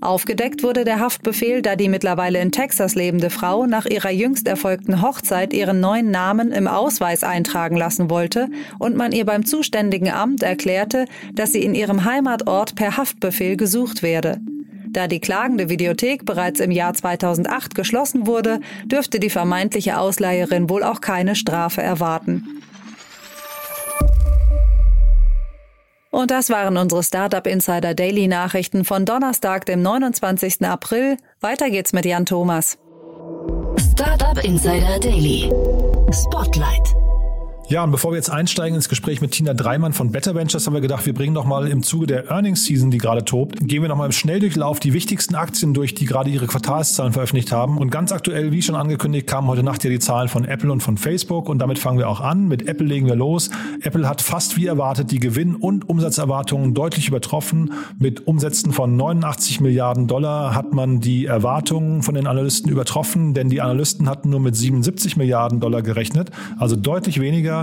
Aufgedeckt 0.00 0.62
wurde 0.62 0.84
der 0.84 1.00
Haftbefehl, 1.00 1.60
da 1.60 1.74
die 1.74 1.88
mittlerweile 1.88 2.40
in 2.40 2.52
Texas 2.52 2.94
lebende 2.94 3.30
Frau 3.30 3.66
nach 3.66 3.84
ihrer 3.84 4.10
jüngst 4.10 4.46
erfolgten 4.46 5.02
Hochzeit 5.02 5.52
ihren 5.52 5.80
neuen 5.80 6.10
Namen 6.10 6.52
im 6.52 6.68
Ausweis 6.68 7.24
eintragen 7.24 7.76
lassen 7.76 8.08
wollte 8.08 8.48
und 8.78 8.96
man 8.96 9.12
ihr 9.12 9.24
beim 9.24 9.44
zuständigen 9.44 10.10
Amt 10.10 10.42
erklärte, 10.42 11.06
dass 11.34 11.52
sie 11.52 11.62
in 11.62 11.74
ihrem 11.74 12.04
Heimatort 12.04 12.76
per 12.76 12.96
Haftbefehl 12.96 13.56
gesucht 13.56 14.02
werde. 14.02 14.40
Da 14.90 15.06
die 15.06 15.20
klagende 15.20 15.68
Videothek 15.68 16.24
bereits 16.24 16.60
im 16.60 16.70
Jahr 16.70 16.94
2008 16.94 17.74
geschlossen 17.74 18.26
wurde, 18.26 18.60
dürfte 18.86 19.20
die 19.20 19.30
vermeintliche 19.30 19.98
Ausleiherin 19.98 20.70
wohl 20.70 20.82
auch 20.82 21.00
keine 21.00 21.34
Strafe 21.34 21.82
erwarten. 21.82 22.62
Und 26.10 26.30
das 26.30 26.50
waren 26.50 26.76
unsere 26.76 27.02
Startup 27.02 27.46
Insider 27.46 27.94
Daily 27.94 28.28
Nachrichten 28.28 28.84
von 28.84 29.04
Donnerstag, 29.04 29.66
dem 29.66 29.82
29. 29.82 30.62
April. 30.62 31.16
Weiter 31.40 31.70
geht's 31.70 31.92
mit 31.92 32.04
Jan 32.06 32.26
Thomas. 32.26 32.78
Startup 33.92 34.42
Insider 34.42 34.98
Daily. 34.98 35.52
Spotlight. 36.12 36.94
Ja, 37.70 37.84
und 37.84 37.90
bevor 37.90 38.12
wir 38.12 38.16
jetzt 38.16 38.30
einsteigen 38.30 38.76
ins 38.76 38.88
Gespräch 38.88 39.20
mit 39.20 39.32
Tina 39.32 39.52
Dreimann 39.52 39.92
von 39.92 40.10
Better 40.10 40.34
Ventures, 40.34 40.66
haben 40.66 40.72
wir 40.72 40.80
gedacht, 40.80 41.04
wir 41.04 41.12
bringen 41.12 41.34
noch 41.34 41.44
mal 41.44 41.68
im 41.68 41.82
Zuge 41.82 42.06
der 42.06 42.30
Earnings 42.30 42.64
Season, 42.64 42.90
die 42.90 42.96
gerade 42.96 43.26
tobt, 43.26 43.58
gehen 43.60 43.82
wir 43.82 43.90
noch 43.90 43.96
mal 43.98 44.06
im 44.06 44.12
Schnelldurchlauf 44.12 44.80
die 44.80 44.94
wichtigsten 44.94 45.34
Aktien 45.34 45.74
durch, 45.74 45.92
die 45.94 46.06
gerade 46.06 46.30
ihre 46.30 46.46
Quartalszahlen 46.46 47.12
veröffentlicht 47.12 47.52
haben. 47.52 47.76
Und 47.76 47.90
ganz 47.90 48.10
aktuell, 48.10 48.52
wie 48.52 48.62
schon 48.62 48.74
angekündigt, 48.74 49.26
kamen 49.26 49.48
heute 49.48 49.62
Nacht 49.62 49.84
ja 49.84 49.90
die 49.90 49.98
Zahlen 49.98 50.28
von 50.28 50.46
Apple 50.46 50.72
und 50.72 50.82
von 50.82 50.96
Facebook. 50.96 51.50
Und 51.50 51.58
damit 51.58 51.78
fangen 51.78 51.98
wir 51.98 52.08
auch 52.08 52.22
an. 52.22 52.48
Mit 52.48 52.66
Apple 52.66 52.86
legen 52.86 53.06
wir 53.06 53.16
los. 53.16 53.50
Apple 53.82 54.08
hat 54.08 54.22
fast 54.22 54.56
wie 54.56 54.64
erwartet 54.64 55.10
die 55.10 55.20
Gewinn- 55.20 55.54
und 55.54 55.90
Umsatzerwartungen 55.90 56.72
deutlich 56.72 57.06
übertroffen. 57.08 57.74
Mit 57.98 58.26
Umsätzen 58.26 58.72
von 58.72 58.96
89 58.96 59.60
Milliarden 59.60 60.06
Dollar 60.06 60.54
hat 60.54 60.72
man 60.72 61.00
die 61.00 61.26
Erwartungen 61.26 62.02
von 62.02 62.14
den 62.14 62.28
Analysten 62.28 62.72
übertroffen, 62.72 63.34
denn 63.34 63.50
die 63.50 63.60
Analysten 63.60 64.08
hatten 64.08 64.30
nur 64.30 64.40
mit 64.40 64.56
77 64.56 65.18
Milliarden 65.18 65.60
Dollar 65.60 65.82
gerechnet, 65.82 66.30
also 66.58 66.74
deutlich 66.74 67.20
weniger 67.20 67.57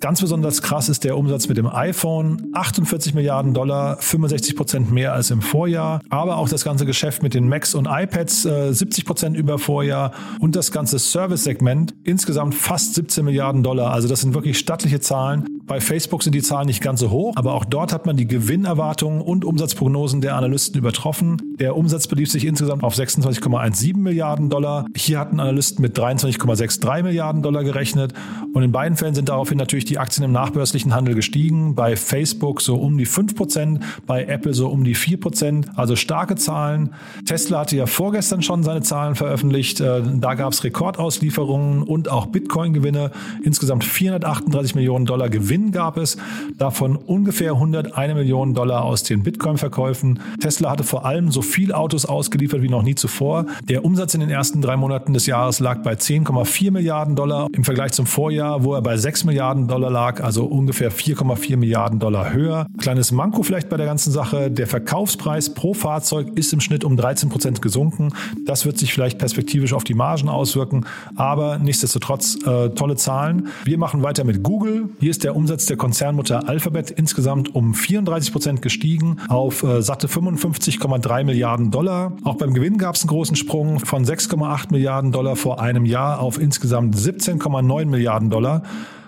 Ganz 0.00 0.20
besonders 0.20 0.62
krass 0.62 0.88
ist 0.88 1.04
der 1.04 1.16
Umsatz 1.16 1.48
mit 1.48 1.56
dem 1.56 1.66
iPhone. 1.66 2.50
48 2.52 3.14
Milliarden 3.14 3.54
Dollar, 3.54 3.96
65 3.98 4.56
Prozent 4.56 4.90
mehr 4.90 5.12
als 5.12 5.30
im 5.30 5.42
Vorjahr. 5.42 6.00
Aber 6.08 6.38
auch 6.38 6.48
das 6.48 6.64
ganze 6.64 6.86
Geschäft 6.86 7.22
mit 7.22 7.34
den 7.34 7.48
Macs 7.48 7.74
und 7.74 7.86
iPads, 7.86 8.42
70 8.42 9.04
äh, 9.04 9.06
Prozent 9.06 9.36
über 9.36 9.58
Vorjahr. 9.58 10.12
Und 10.40 10.56
das 10.56 10.72
ganze 10.72 10.98
Service-Segment 10.98 11.94
insgesamt 12.04 12.54
fast 12.54 12.94
17 12.94 13.24
Milliarden 13.24 13.62
Dollar. 13.62 13.92
Also 13.92 14.08
das 14.08 14.22
sind 14.22 14.34
wirklich 14.34 14.58
stattliche 14.58 15.00
Zahlen. 15.00 15.44
Bei 15.70 15.80
Facebook 15.80 16.24
sind 16.24 16.34
die 16.34 16.42
Zahlen 16.42 16.66
nicht 16.66 16.82
ganz 16.82 16.98
so 16.98 17.10
hoch, 17.10 17.34
aber 17.36 17.54
auch 17.54 17.64
dort 17.64 17.92
hat 17.92 18.04
man 18.04 18.16
die 18.16 18.26
Gewinnerwartungen 18.26 19.20
und 19.20 19.44
Umsatzprognosen 19.44 20.20
der 20.20 20.34
Analysten 20.34 20.76
übertroffen. 20.76 21.36
Der 21.60 21.76
Umsatz 21.76 22.08
belief 22.08 22.28
sich 22.28 22.44
insgesamt 22.44 22.82
auf 22.82 22.96
26,17 22.96 23.96
Milliarden 23.96 24.50
Dollar. 24.50 24.86
Hier 24.96 25.20
hatten 25.20 25.38
Analysten 25.38 25.80
mit 25.80 25.96
23,63 25.96 27.04
Milliarden 27.04 27.42
Dollar 27.42 27.62
gerechnet. 27.62 28.14
Und 28.52 28.64
in 28.64 28.72
beiden 28.72 28.96
Fällen 28.96 29.14
sind 29.14 29.29
daraufhin 29.30 29.58
natürlich 29.58 29.84
die 29.84 29.98
Aktien 29.98 30.24
im 30.24 30.32
nachbörslichen 30.32 30.94
Handel 30.94 31.14
gestiegen. 31.14 31.74
Bei 31.74 31.96
Facebook 31.96 32.60
so 32.60 32.76
um 32.76 32.98
die 32.98 33.06
5%, 33.06 33.80
bei 34.06 34.24
Apple 34.24 34.54
so 34.54 34.68
um 34.68 34.84
die 34.84 34.96
4%. 34.96 35.76
Also 35.76 35.96
starke 35.96 36.36
Zahlen. 36.36 36.90
Tesla 37.24 37.60
hatte 37.60 37.76
ja 37.76 37.86
vorgestern 37.86 38.42
schon 38.42 38.62
seine 38.62 38.82
Zahlen 38.82 39.14
veröffentlicht. 39.14 39.80
Äh, 39.80 40.02
da 40.14 40.34
gab 40.34 40.52
es 40.52 40.64
Rekordauslieferungen 40.64 41.82
und 41.82 42.10
auch 42.10 42.26
Bitcoin-Gewinne. 42.26 43.12
Insgesamt 43.42 43.84
438 43.84 44.74
Millionen 44.74 45.06
Dollar 45.06 45.28
Gewinn 45.28 45.72
gab 45.72 45.96
es. 45.96 46.16
Davon 46.58 46.96
ungefähr 46.96 47.52
101 47.52 48.14
Millionen 48.14 48.54
Dollar 48.54 48.84
aus 48.84 49.02
den 49.04 49.22
Bitcoin-Verkäufen. 49.22 50.20
Tesla 50.40 50.70
hatte 50.70 50.84
vor 50.84 51.06
allem 51.06 51.30
so 51.30 51.42
viel 51.42 51.72
Autos 51.72 52.04
ausgeliefert 52.04 52.62
wie 52.62 52.68
noch 52.68 52.82
nie 52.82 52.96
zuvor. 52.96 53.46
Der 53.68 53.84
Umsatz 53.84 54.14
in 54.14 54.20
den 54.20 54.30
ersten 54.30 54.60
drei 54.60 54.76
Monaten 54.76 55.12
des 55.12 55.26
Jahres 55.26 55.60
lag 55.60 55.82
bei 55.82 55.92
10,4 55.92 56.70
Milliarden 56.72 57.14
Dollar 57.14 57.48
im 57.52 57.64
Vergleich 57.64 57.92
zum 57.92 58.06
Vorjahr, 58.06 58.64
wo 58.64 58.74
er 58.74 58.82
bei 58.82 58.96
6 58.96 59.19
Milliarden 59.24 59.68
Dollar 59.68 59.90
lag, 59.90 60.22
also 60.22 60.44
ungefähr 60.44 60.92
4,4 60.92 61.56
Milliarden 61.56 61.98
Dollar 61.98 62.32
höher. 62.32 62.66
Kleines 62.78 63.12
Manko 63.12 63.42
vielleicht 63.42 63.68
bei 63.68 63.76
der 63.76 63.86
ganzen 63.86 64.10
Sache, 64.10 64.50
der 64.50 64.66
Verkaufspreis 64.66 65.54
pro 65.54 65.74
Fahrzeug 65.74 66.28
ist 66.34 66.52
im 66.52 66.60
Schnitt 66.60 66.84
um 66.84 66.96
13 66.96 67.28
Prozent 67.28 67.62
gesunken. 67.62 68.12
Das 68.46 68.66
wird 68.66 68.78
sich 68.78 68.92
vielleicht 68.92 69.18
perspektivisch 69.18 69.72
auf 69.72 69.84
die 69.84 69.94
Margen 69.94 70.28
auswirken, 70.28 70.86
aber 71.16 71.58
nichtsdestotrotz 71.58 72.36
äh, 72.46 72.70
tolle 72.70 72.96
Zahlen. 72.96 73.48
Wir 73.64 73.78
machen 73.78 74.02
weiter 74.02 74.24
mit 74.24 74.42
Google. 74.42 74.90
Hier 75.00 75.10
ist 75.10 75.24
der 75.24 75.36
Umsatz 75.36 75.66
der 75.66 75.76
Konzernmutter 75.76 76.48
Alphabet 76.48 76.90
insgesamt 76.90 77.54
um 77.54 77.74
34 77.74 78.32
Prozent 78.32 78.62
gestiegen 78.62 79.18
auf 79.28 79.62
äh, 79.62 79.82
satte 79.82 80.06
55,3 80.06 81.24
Milliarden 81.24 81.70
Dollar. 81.70 82.12
Auch 82.24 82.36
beim 82.36 82.54
Gewinn 82.54 82.78
gab 82.78 82.94
es 82.94 83.02
einen 83.02 83.08
großen 83.08 83.36
Sprung 83.36 83.80
von 83.80 84.04
6,8 84.04 84.70
Milliarden 84.70 85.12
Dollar 85.12 85.36
vor 85.36 85.60
einem 85.60 85.84
Jahr 85.84 86.20
auf 86.20 86.40
insgesamt 86.40 86.96
17,9 86.96 87.86
Milliarden 87.86 88.30
Dollar. 88.30 88.62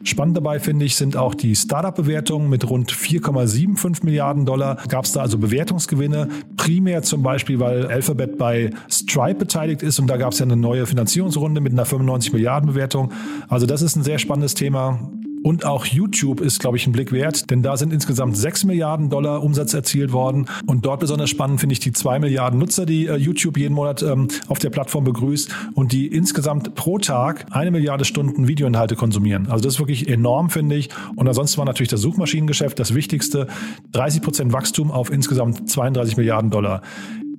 Spannend 0.04 0.36
dabei 0.36 0.58
finde 0.58 0.84
ich 0.84 0.96
sind 0.96 1.16
auch 1.16 1.34
die 1.34 1.54
Startup-Bewertungen 1.54 2.48
mit 2.48 2.68
rund 2.68 2.92
4,75 2.92 4.04
Milliarden 4.04 4.44
Dollar. 4.44 4.78
Gab 4.88 5.04
es 5.04 5.12
da 5.12 5.20
also 5.20 5.38
Bewertungsgewinne, 5.38 6.28
primär 6.56 7.02
zum 7.02 7.22
Beispiel, 7.22 7.60
weil 7.60 7.86
Alphabet 7.86 8.36
bei 8.36 8.70
Stripe 8.90 9.38
beteiligt 9.38 9.82
ist 9.82 10.00
und 10.00 10.08
da 10.08 10.16
gab 10.16 10.32
es 10.32 10.40
ja 10.40 10.46
eine 10.46 10.56
neue 10.56 10.86
Finanzierungsrunde 10.86 11.60
mit 11.60 11.72
einer 11.72 11.84
95 11.84 12.32
Milliarden 12.32 12.70
Bewertung. 12.70 13.12
Also 13.48 13.66
das 13.66 13.82
ist 13.82 13.96
ein 13.96 14.02
sehr 14.02 14.18
spannendes 14.18 14.54
Thema. 14.54 14.98
Und 15.42 15.64
auch 15.64 15.86
YouTube 15.86 16.40
ist, 16.40 16.60
glaube 16.60 16.76
ich, 16.76 16.86
ein 16.86 16.92
Blick 16.92 17.12
wert, 17.12 17.50
denn 17.50 17.62
da 17.62 17.76
sind 17.76 17.92
insgesamt 17.92 18.36
6 18.36 18.64
Milliarden 18.64 19.10
Dollar 19.10 19.42
Umsatz 19.42 19.74
erzielt 19.74 20.12
worden. 20.12 20.46
Und 20.66 20.84
dort 20.86 21.00
besonders 21.00 21.30
spannend 21.30 21.60
finde 21.60 21.72
ich 21.72 21.80
die 21.80 21.92
2 21.92 22.20
Milliarden 22.20 22.58
Nutzer, 22.58 22.86
die 22.86 23.06
äh, 23.06 23.16
YouTube 23.16 23.56
jeden 23.56 23.74
Monat 23.74 24.02
ähm, 24.02 24.28
auf 24.48 24.58
der 24.58 24.70
Plattform 24.70 25.04
begrüßt 25.04 25.54
und 25.74 25.92
die 25.92 26.06
insgesamt 26.06 26.74
pro 26.74 26.98
Tag 26.98 27.46
eine 27.50 27.70
Milliarde 27.70 28.04
Stunden 28.04 28.46
Videoinhalte 28.46 28.94
konsumieren. 28.94 29.48
Also 29.50 29.64
das 29.64 29.74
ist 29.74 29.80
wirklich 29.80 30.08
enorm, 30.08 30.50
finde 30.50 30.76
ich. 30.76 30.90
Und 31.16 31.26
ansonsten 31.26 31.58
war 31.58 31.64
natürlich 31.64 31.90
das 31.90 32.00
Suchmaschinengeschäft 32.00 32.78
das 32.78 32.94
Wichtigste. 32.94 33.48
30 33.92 34.22
Prozent 34.22 34.52
Wachstum 34.52 34.90
auf 34.90 35.10
insgesamt 35.10 35.68
32 35.68 36.16
Milliarden 36.16 36.50
Dollar 36.50 36.82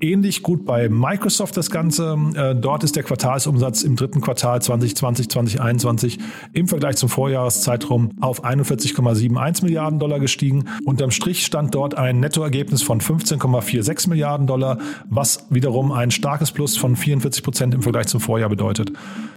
ähnlich 0.02 0.44
gut 0.44 0.66
bei 0.66 0.90
Microsoft 0.90 1.58
das 1.58 1.70
Ganze. 1.70 2.18
Äh, 2.36 2.56
dort 2.56 2.84
ist 2.84 2.96
der 2.96 3.04
Quartalsumsatz 3.04 3.84
im 3.84 3.96
dritten 3.96 4.22
Quartal 4.22 4.62
2020, 4.62 5.30
2021 5.30 6.20
im 6.54 6.68
Vergleich 6.68 6.98
zum 6.98 7.10
Vorjahreszeitraum 7.10 8.12
auf 8.22 8.44
41,71 8.44 9.64
Milliarden 9.64 10.00
Dollar 10.00 10.20
gestiegen. 10.20 10.66
Unterm 10.86 11.12
Strich 11.12 11.46
stand 11.46 11.76
dort 11.76 11.96
ein 11.96 12.20
Nettoergebnis 12.20 12.84
von 12.84 13.02
15,46 13.02 14.10
Milliarden 14.10 14.48
Dollar, 14.48 14.78
was 15.10 15.46
wiederum 15.50 15.92
ein 15.92 16.12
starkes 16.12 16.52
Plus 16.52 16.78
von 16.78 16.96
44 16.96 17.44
Prozent 17.44 17.74
im 17.74 17.82
Vergleich 17.82 18.08
zum 18.08 18.20
Vorjahr 18.20 18.50
bedeutet. 18.50 18.92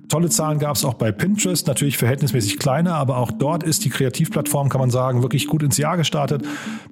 Tolle 0.08 0.28
Zahlen 0.30 0.60
gab 0.60 0.76
es 0.76 0.84
auch 0.84 0.94
bei 0.94 1.10
Pinterest, 1.10 1.66
natürlich 1.66 1.98
verhältnismäßig 1.98 2.58
kleiner, 2.58 2.94
aber 2.94 3.16
auch 3.16 3.32
dort 3.32 3.64
ist 3.64 3.84
die 3.84 3.90
Kreativplattform, 3.90 4.68
kann 4.68 4.80
man 4.80 4.90
sagen, 4.90 5.22
wirklich 5.22 5.48
gut 5.48 5.64
ins 5.64 5.78
Jahr 5.78 5.96
gestartet. 5.96 6.44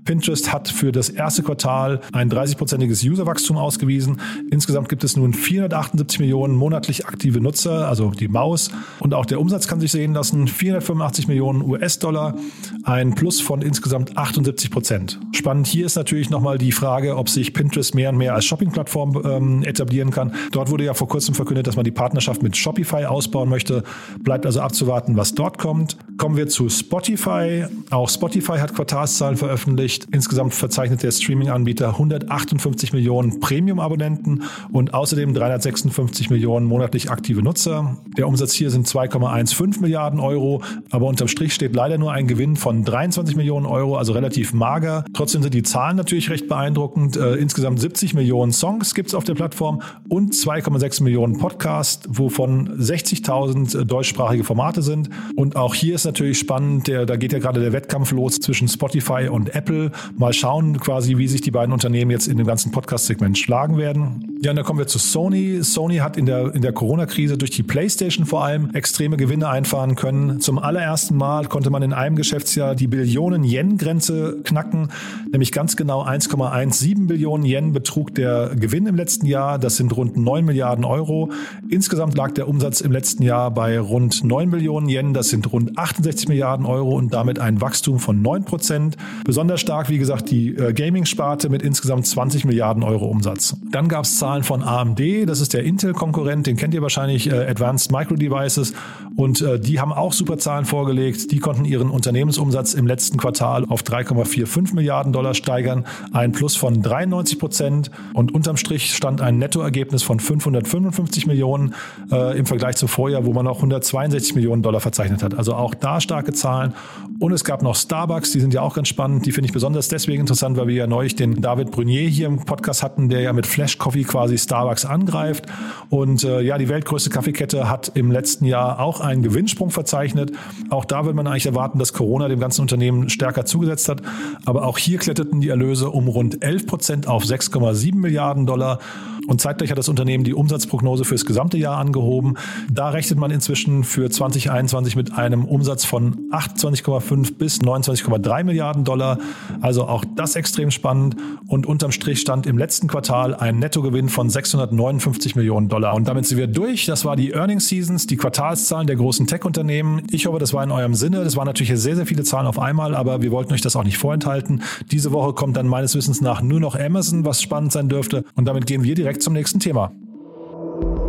Pinterest 0.04 0.52
hat 0.52 0.68
für 0.68 0.90
das 0.90 1.10
erste 1.10 1.44
Quartal 1.44 2.00
ein 2.12 2.28
30-prozentiges 2.28 3.08
Userwachstum 3.08 3.56
ausgewiesen. 3.64 4.20
Insgesamt 4.50 4.88
gibt 4.88 5.02
es 5.04 5.16
nun 5.16 5.32
478 5.32 6.20
Millionen 6.20 6.54
monatlich 6.54 7.06
aktive 7.06 7.40
Nutzer, 7.40 7.88
also 7.88 8.10
die 8.10 8.28
Maus. 8.28 8.70
Und 9.00 9.14
auch 9.14 9.26
der 9.26 9.40
Umsatz 9.40 9.66
kann 9.66 9.80
sich 9.80 9.90
sehen 9.90 10.14
lassen, 10.14 10.46
485 10.46 11.28
Millionen 11.28 11.62
US-Dollar, 11.62 12.36
ein 12.84 13.14
Plus 13.14 13.40
von 13.40 13.62
insgesamt 13.62 14.16
78 14.16 14.70
Prozent. 14.70 15.18
Spannend 15.32 15.66
hier 15.66 15.86
ist 15.86 15.96
natürlich 15.96 16.30
nochmal 16.30 16.58
die 16.58 16.72
Frage, 16.72 17.16
ob 17.16 17.28
sich 17.28 17.54
Pinterest 17.54 17.94
mehr 17.94 18.10
und 18.10 18.18
mehr 18.18 18.34
als 18.34 18.44
Shopping-Plattform 18.44 19.22
ähm, 19.24 19.62
etablieren 19.62 20.10
kann. 20.10 20.34
Dort 20.52 20.70
wurde 20.70 20.84
ja 20.84 20.94
vor 20.94 21.08
kurzem 21.08 21.34
verkündet, 21.34 21.66
dass 21.66 21.76
man 21.76 21.84
die 21.84 21.90
Partnerschaft 21.90 22.42
mit 22.42 22.56
Shopify 22.56 23.06
ausbauen 23.06 23.48
möchte. 23.48 23.82
Bleibt 24.20 24.44
also 24.46 24.60
abzuwarten, 24.60 25.16
was 25.16 25.34
dort 25.34 25.58
kommt. 25.58 25.96
Kommen 26.18 26.36
wir 26.36 26.48
zu 26.48 26.68
Spotify. 26.68 27.64
Auch 27.90 28.08
Spotify 28.08 28.58
hat 28.58 28.74
Quartalszahlen 28.74 29.36
veröffentlicht. 29.36 30.06
Insgesamt 30.12 30.54
verzeichnet 30.54 31.02
der 31.02 31.10
Streaming-Anbieter 31.10 31.88
158 31.88 32.92
Millionen 32.92 33.40
Premium-Abonnenten 33.44 34.44
und 34.72 34.94
außerdem 34.94 35.34
356 35.34 36.30
Millionen 36.30 36.64
monatlich 36.64 37.10
aktive 37.10 37.42
Nutzer. 37.42 37.98
Der 38.16 38.26
Umsatz 38.26 38.54
hier 38.54 38.70
sind 38.70 38.86
2,15 38.86 39.82
Milliarden 39.82 40.18
Euro, 40.18 40.62
aber 40.90 41.06
unterm 41.06 41.28
Strich 41.28 41.52
steht 41.52 41.74
leider 41.74 41.98
nur 41.98 42.10
ein 42.10 42.26
Gewinn 42.26 42.56
von 42.56 42.84
23 42.84 43.36
Millionen 43.36 43.66
Euro, 43.66 43.98
also 43.98 44.14
relativ 44.14 44.54
mager. 44.54 45.04
Trotzdem 45.12 45.42
sind 45.42 45.52
die 45.52 45.62
Zahlen 45.62 45.98
natürlich 45.98 46.30
recht 46.30 46.48
beeindruckend. 46.48 47.18
Äh, 47.18 47.34
insgesamt 47.34 47.80
70 47.80 48.14
Millionen 48.14 48.50
Songs 48.50 48.94
gibt 48.94 49.08
es 49.08 49.14
auf 49.14 49.24
der 49.24 49.34
Plattform 49.34 49.82
und 50.08 50.32
2,6 50.32 51.02
Millionen 51.02 51.36
Podcasts, 51.36 52.08
wovon 52.08 52.80
60.000 52.80 53.78
äh, 53.78 53.84
deutschsprachige 53.84 54.44
Formate 54.44 54.80
sind. 54.80 55.10
Und 55.36 55.56
auch 55.56 55.74
hier 55.74 55.96
ist 55.96 56.06
natürlich 56.06 56.38
spannend, 56.38 56.88
der, 56.88 57.04
da 57.04 57.16
geht 57.16 57.34
ja 57.34 57.40
gerade 57.40 57.60
der 57.60 57.74
Wettkampf 57.74 58.10
los 58.10 58.36
zwischen 58.36 58.68
Spotify 58.68 59.28
und 59.30 59.54
Apple. 59.54 59.90
Mal 60.16 60.32
schauen 60.32 60.80
quasi, 60.80 61.18
wie 61.18 61.28
sich 61.28 61.42
die 61.42 61.50
beiden 61.50 61.74
Unternehmen 61.74 62.10
jetzt 62.10 62.26
in 62.26 62.38
dem 62.38 62.46
ganzen 62.46 62.72
Podcast-Segment 62.72 63.33
schlagen 63.36 63.76
werden. 63.78 64.34
Ja, 64.44 64.50
und 64.50 64.56
dann 64.56 64.64
kommen 64.64 64.78
wir 64.78 64.86
zu 64.86 64.98
Sony. 64.98 65.62
Sony 65.62 65.96
hat 65.96 66.18
in 66.18 66.26
der, 66.26 66.54
in 66.54 66.60
der 66.60 66.72
Corona-Krise 66.72 67.38
durch 67.38 67.50
die 67.50 67.62
PlayStation 67.62 68.26
vor 68.26 68.44
allem 68.44 68.70
extreme 68.74 69.16
Gewinne 69.16 69.48
einfahren 69.48 69.94
können. 69.94 70.40
Zum 70.40 70.58
allerersten 70.58 71.16
Mal 71.16 71.46
konnte 71.46 71.70
man 71.70 71.82
in 71.82 71.92
einem 71.94 72.14
Geschäftsjahr 72.14 72.74
die 72.74 72.86
Billionen-Yen-Grenze 72.86 74.40
knacken, 74.44 74.90
nämlich 75.32 75.50
ganz 75.50 75.76
genau 75.76 76.04
1,17 76.04 77.06
Billionen 77.06 77.46
Yen 77.46 77.72
betrug 77.72 78.14
der 78.14 78.50
Gewinn 78.54 78.86
im 78.86 78.96
letzten 78.96 79.26
Jahr. 79.26 79.58
Das 79.58 79.76
sind 79.76 79.96
rund 79.96 80.16
9 80.16 80.44
Milliarden 80.44 80.84
Euro. 80.84 81.30
Insgesamt 81.70 82.14
lag 82.14 82.32
der 82.32 82.46
Umsatz 82.46 82.80
im 82.82 82.92
letzten 82.92 83.22
Jahr 83.22 83.50
bei 83.50 83.78
rund 83.80 84.24
9 84.24 84.50
Millionen 84.50 84.88
Yen. 84.88 85.14
Das 85.14 85.30
sind 85.30 85.50
rund 85.52 85.78
68 85.78 86.28
Milliarden 86.28 86.66
Euro 86.66 86.96
und 86.96 87.14
damit 87.14 87.38
ein 87.38 87.60
Wachstum 87.62 87.98
von 87.98 88.20
9 88.20 88.44
Prozent. 88.44 88.96
Besonders 89.24 89.60
stark, 89.60 89.88
wie 89.88 89.98
gesagt, 89.98 90.30
die 90.30 90.54
äh, 90.54 90.72
Gaming-Sparte 90.72 91.48
mit 91.48 91.62
insgesamt 91.62 92.06
20 92.06 92.44
Milliarden 92.44 92.82
Euro 92.82 93.06
Umsatz. 93.06 93.23
Dann 93.70 93.88
gab 93.88 94.04
es 94.04 94.18
Zahlen 94.18 94.42
von 94.42 94.62
AMD. 94.62 95.00
Das 95.26 95.40
ist 95.40 95.54
der 95.54 95.64
Intel-Konkurrent. 95.64 96.46
Den 96.46 96.56
kennt 96.56 96.74
ihr 96.74 96.82
wahrscheinlich, 96.82 97.30
äh, 97.30 97.46
Advanced 97.46 97.90
Micro 97.92 98.14
Devices. 98.14 98.72
Und 99.16 99.40
äh, 99.40 99.58
die 99.58 99.80
haben 99.80 99.92
auch 99.92 100.12
super 100.12 100.38
Zahlen 100.38 100.64
vorgelegt. 100.64 101.30
Die 101.30 101.38
konnten 101.38 101.64
ihren 101.64 101.90
Unternehmensumsatz 101.90 102.74
im 102.74 102.86
letzten 102.86 103.18
Quartal 103.18 103.64
auf 103.68 103.82
3,45 103.82 104.74
Milliarden 104.74 105.12
Dollar 105.12 105.34
steigern. 105.34 105.84
Ein 106.12 106.32
Plus 106.32 106.56
von 106.56 106.82
93 106.82 107.38
Prozent. 107.38 107.90
Und 108.12 108.34
unterm 108.34 108.56
Strich 108.56 108.94
stand 108.94 109.20
ein 109.20 109.38
Nettoergebnis 109.38 110.02
von 110.02 110.20
555 110.20 111.26
Millionen 111.26 111.74
äh, 112.10 112.38
im 112.38 112.46
Vergleich 112.46 112.76
zum 112.76 112.88
Vorjahr, 112.88 113.24
wo 113.24 113.32
man 113.32 113.46
auch 113.46 113.56
162 113.56 114.34
Millionen 114.34 114.62
Dollar 114.62 114.80
verzeichnet 114.80 115.22
hat. 115.22 115.36
Also 115.36 115.54
auch 115.54 115.74
da 115.74 116.00
starke 116.00 116.32
Zahlen. 116.32 116.74
Und 117.20 117.32
es 117.32 117.44
gab 117.44 117.62
noch 117.62 117.76
Starbucks, 117.76 118.32
die 118.32 118.40
sind 118.40 118.52
ja 118.54 118.62
auch 118.62 118.74
ganz 118.74 118.88
spannend. 118.88 119.26
Die 119.26 119.32
finde 119.32 119.46
ich 119.46 119.52
besonders 119.52 119.88
deswegen 119.88 120.20
interessant, 120.20 120.56
weil 120.56 120.66
wir 120.66 120.74
ja 120.74 120.86
neulich 120.86 121.14
den 121.14 121.40
David 121.40 121.70
Brunier 121.70 122.08
hier 122.08 122.26
im 122.26 122.44
Podcast 122.44 122.82
hatten, 122.82 123.08
der 123.14 123.22
ja 123.22 123.32
mit 123.32 123.46
Flash 123.46 123.78
Coffee 123.78 124.02
quasi 124.02 124.36
Starbucks 124.36 124.84
angreift. 124.84 125.46
Und 125.88 126.24
äh, 126.24 126.40
ja, 126.40 126.58
die 126.58 126.68
weltgrößte 126.68 127.10
Kaffeekette 127.10 127.70
hat 127.70 127.92
im 127.94 128.10
letzten 128.10 128.44
Jahr 128.44 128.80
auch 128.80 129.00
einen 129.00 129.22
Gewinnsprung 129.22 129.70
verzeichnet. 129.70 130.32
Auch 130.70 130.84
da 130.84 131.04
würde 131.04 131.16
man 131.16 131.26
eigentlich 131.26 131.46
erwarten, 131.46 131.78
dass 131.78 131.92
Corona 131.92 132.28
dem 132.28 132.40
ganzen 132.40 132.62
Unternehmen 132.62 133.08
stärker 133.08 133.44
zugesetzt 133.44 133.88
hat. 133.88 134.02
Aber 134.44 134.66
auch 134.66 134.78
hier 134.78 134.98
kletterten 134.98 135.40
die 135.40 135.48
Erlöse 135.48 135.90
um 135.90 136.08
rund 136.08 136.42
11 136.42 136.66
Prozent 136.66 137.06
auf 137.06 137.22
6,7 137.22 137.94
Milliarden 137.94 138.46
Dollar. 138.46 138.80
Und 139.26 139.40
zeitgleich 139.40 139.70
hat 139.70 139.78
das 139.78 139.88
Unternehmen 139.88 140.24
die 140.24 140.34
Umsatzprognose 140.34 141.04
fürs 141.04 141.24
gesamte 141.24 141.56
Jahr 141.56 141.78
angehoben. 141.78 142.34
Da 142.70 142.90
rechnet 142.90 143.18
man 143.18 143.30
inzwischen 143.30 143.84
für 143.84 144.10
2021 144.10 144.96
mit 144.96 145.12
einem 145.12 145.44
Umsatz 145.44 145.84
von 145.84 146.28
28,5 146.30 147.34
bis 147.38 147.60
29,3 147.60 148.44
Milliarden 148.44 148.84
Dollar. 148.84 149.18
Also 149.60 149.86
auch 149.86 150.04
das 150.16 150.36
extrem 150.36 150.70
spannend. 150.70 151.16
Und 151.46 151.66
unterm 151.66 151.92
Strich 151.92 152.20
stand 152.20 152.46
im 152.46 152.58
letzten 152.58 152.88
Quartal 152.88 153.03
ein 153.10 153.58
Nettogewinn 153.58 154.08
von 154.08 154.30
659 154.30 155.36
Millionen 155.36 155.68
Dollar. 155.68 155.94
Und 155.94 156.08
damit 156.08 156.26
sind 156.26 156.38
wir 156.38 156.46
durch. 156.46 156.86
Das 156.86 157.04
war 157.04 157.16
die 157.16 157.32
Earnings 157.32 157.68
Seasons, 157.68 158.06
die 158.06 158.16
Quartalszahlen 158.16 158.86
der 158.86 158.96
großen 158.96 159.26
Tech-Unternehmen. 159.26 160.02
Ich 160.10 160.26
hoffe, 160.26 160.38
das 160.38 160.52
war 160.54 160.64
in 160.64 160.70
eurem 160.70 160.94
Sinne. 160.94 161.22
Das 161.24 161.36
waren 161.36 161.46
natürlich 161.46 161.78
sehr, 161.78 161.96
sehr 161.96 162.06
viele 162.06 162.24
Zahlen 162.24 162.46
auf 162.46 162.58
einmal, 162.58 162.94
aber 162.94 163.22
wir 163.22 163.30
wollten 163.30 163.52
euch 163.52 163.60
das 163.60 163.76
auch 163.76 163.84
nicht 163.84 163.98
vorenthalten. 163.98 164.62
Diese 164.90 165.12
Woche 165.12 165.34
kommt 165.34 165.56
dann 165.56 165.68
meines 165.68 165.94
Wissens 165.94 166.20
nach 166.20 166.42
nur 166.42 166.60
noch 166.60 166.74
Amazon, 166.78 167.24
was 167.24 167.42
spannend 167.42 167.72
sein 167.72 167.88
dürfte. 167.88 168.24
Und 168.34 168.46
damit 168.46 168.66
gehen 168.66 168.84
wir 168.84 168.94
direkt 168.94 169.22
zum 169.22 169.34
nächsten 169.34 169.60
Thema. 169.60 169.92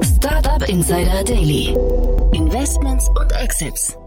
Startup 0.01 0.67
Insider 0.67 1.23
Daily. 1.23 1.75
Investments 2.33 3.09
und 3.09 3.31
Exits. 3.31 3.97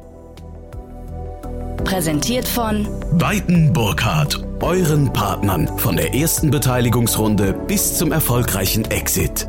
Präsentiert 1.84 2.46
von 2.46 2.86
Beiten 3.18 3.72
Burkhardt, 3.72 4.40
euren 4.60 5.12
Partnern 5.12 5.66
von 5.78 5.96
der 5.96 6.14
ersten 6.14 6.50
Beteiligungsrunde 6.50 7.54
bis 7.66 7.96
zum 7.96 8.12
erfolgreichen 8.12 8.84
Exit. 8.90 9.48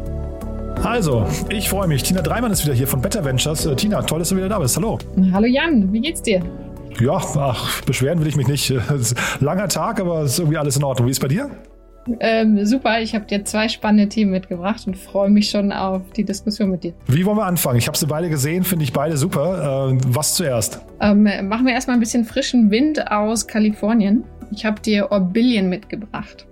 Also, 0.84 1.26
ich 1.50 1.70
freue 1.70 1.88
mich. 1.88 2.04
Tina 2.04 2.22
Dreimann 2.22 2.52
ist 2.52 2.64
wieder 2.64 2.74
hier 2.74 2.88
von 2.88 3.02
Better 3.02 3.26
Ventures. 3.26 3.66
Äh, 3.66 3.76
Tina, 3.76 4.02
toll, 4.04 4.20
dass 4.20 4.30
du 4.30 4.38
wieder 4.38 4.48
da 4.48 4.60
bist. 4.60 4.78
Hallo. 4.78 4.98
Hallo 5.34 5.48
Jan, 5.48 5.92
wie 5.92 6.00
geht's 6.00 6.22
dir? 6.22 6.42
Ja, 7.00 7.18
ach, 7.18 7.82
beschweren 7.82 8.20
will 8.22 8.28
ich 8.28 8.36
mich 8.36 8.48
nicht. 8.48 8.74
Langer 9.40 9.68
Tag, 9.68 10.00
aber 10.00 10.22
es 10.22 10.34
ist 10.34 10.40
irgendwie 10.40 10.58
alles 10.58 10.78
in 10.78 10.84
Ordnung. 10.84 11.08
Wie 11.08 11.12
ist 11.12 11.18
es 11.18 11.22
bei 11.22 11.28
dir? 11.28 11.50
Ähm, 12.20 12.66
super, 12.66 13.02
ich 13.02 13.16
habe 13.16 13.26
dir 13.26 13.46
zwei 13.46 13.68
spannende 13.68 14.10
Themen 14.10 14.32
mitgebracht 14.32 14.86
und 14.88 14.98
freue 14.98 15.30
mich 15.30 15.50
schon 15.50 15.72
auf 15.72 16.02
die 16.12 16.24
Diskussion 16.24 16.72
mit 16.72 16.84
dir. 16.84 16.94
Wie 17.08 17.26
wollen 17.26 17.38
wir 17.38 17.46
anfangen? 17.46 17.78
Ich 17.78 17.88
habe 17.88 17.98
sie 17.98 18.08
beide 18.08 18.30
gesehen, 18.30 18.64
finde 18.64 18.84
ich 18.84 18.94
beide 18.94 19.18
super. 19.18 19.92
Äh, 19.92 19.98
was 20.08 20.36
zuerst? 20.36 20.82
Ähm, 21.02 21.24
machen 21.24 21.66
wir 21.66 21.74
erstmal 21.74 21.98
ein 21.98 22.00
bisschen 22.00 22.26
frischen 22.26 22.72
Wind 22.72 23.12
aus 23.12 23.48
Kalifornien. 23.48 24.24
Ich 24.52 24.66
habe 24.66 24.82
dir 24.82 25.12
Orbillion 25.12 25.70
mitgebracht. 25.70 26.48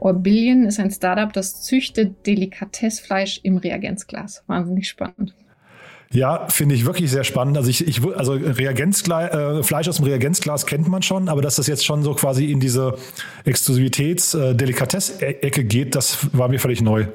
Orbillion 0.00 0.64
ist 0.64 0.78
ein 0.78 0.90
Startup, 0.90 1.32
das 1.32 1.62
züchtet 1.62 2.26
Delikatessfleisch 2.26 3.40
im 3.42 3.56
Reagenzglas. 3.56 4.44
Wahnsinnig 4.46 4.88
spannend. 4.88 5.34
Ja, 6.10 6.46
finde 6.48 6.74
ich 6.74 6.86
wirklich 6.86 7.10
sehr 7.10 7.24
spannend. 7.24 7.58
Also 7.58 7.68
ich, 7.68 7.86
ich 7.86 8.00
also 8.16 8.32
Reagenzglas, 8.32 9.30
äh, 9.32 9.62
Fleisch 9.62 9.88
aus 9.88 9.96
dem 9.96 10.06
Reagenzglas 10.06 10.64
kennt 10.64 10.88
man 10.88 11.02
schon, 11.02 11.28
aber 11.28 11.42
dass 11.42 11.56
das 11.56 11.66
jetzt 11.66 11.84
schon 11.84 12.02
so 12.02 12.14
quasi 12.14 12.50
in 12.50 12.60
diese 12.60 12.96
Exklusivitäts-Delikatess-Ecke 13.44 15.64
geht, 15.64 15.94
das 15.94 16.26
war 16.32 16.48
mir 16.48 16.60
völlig 16.60 16.80
neu. 16.80 17.08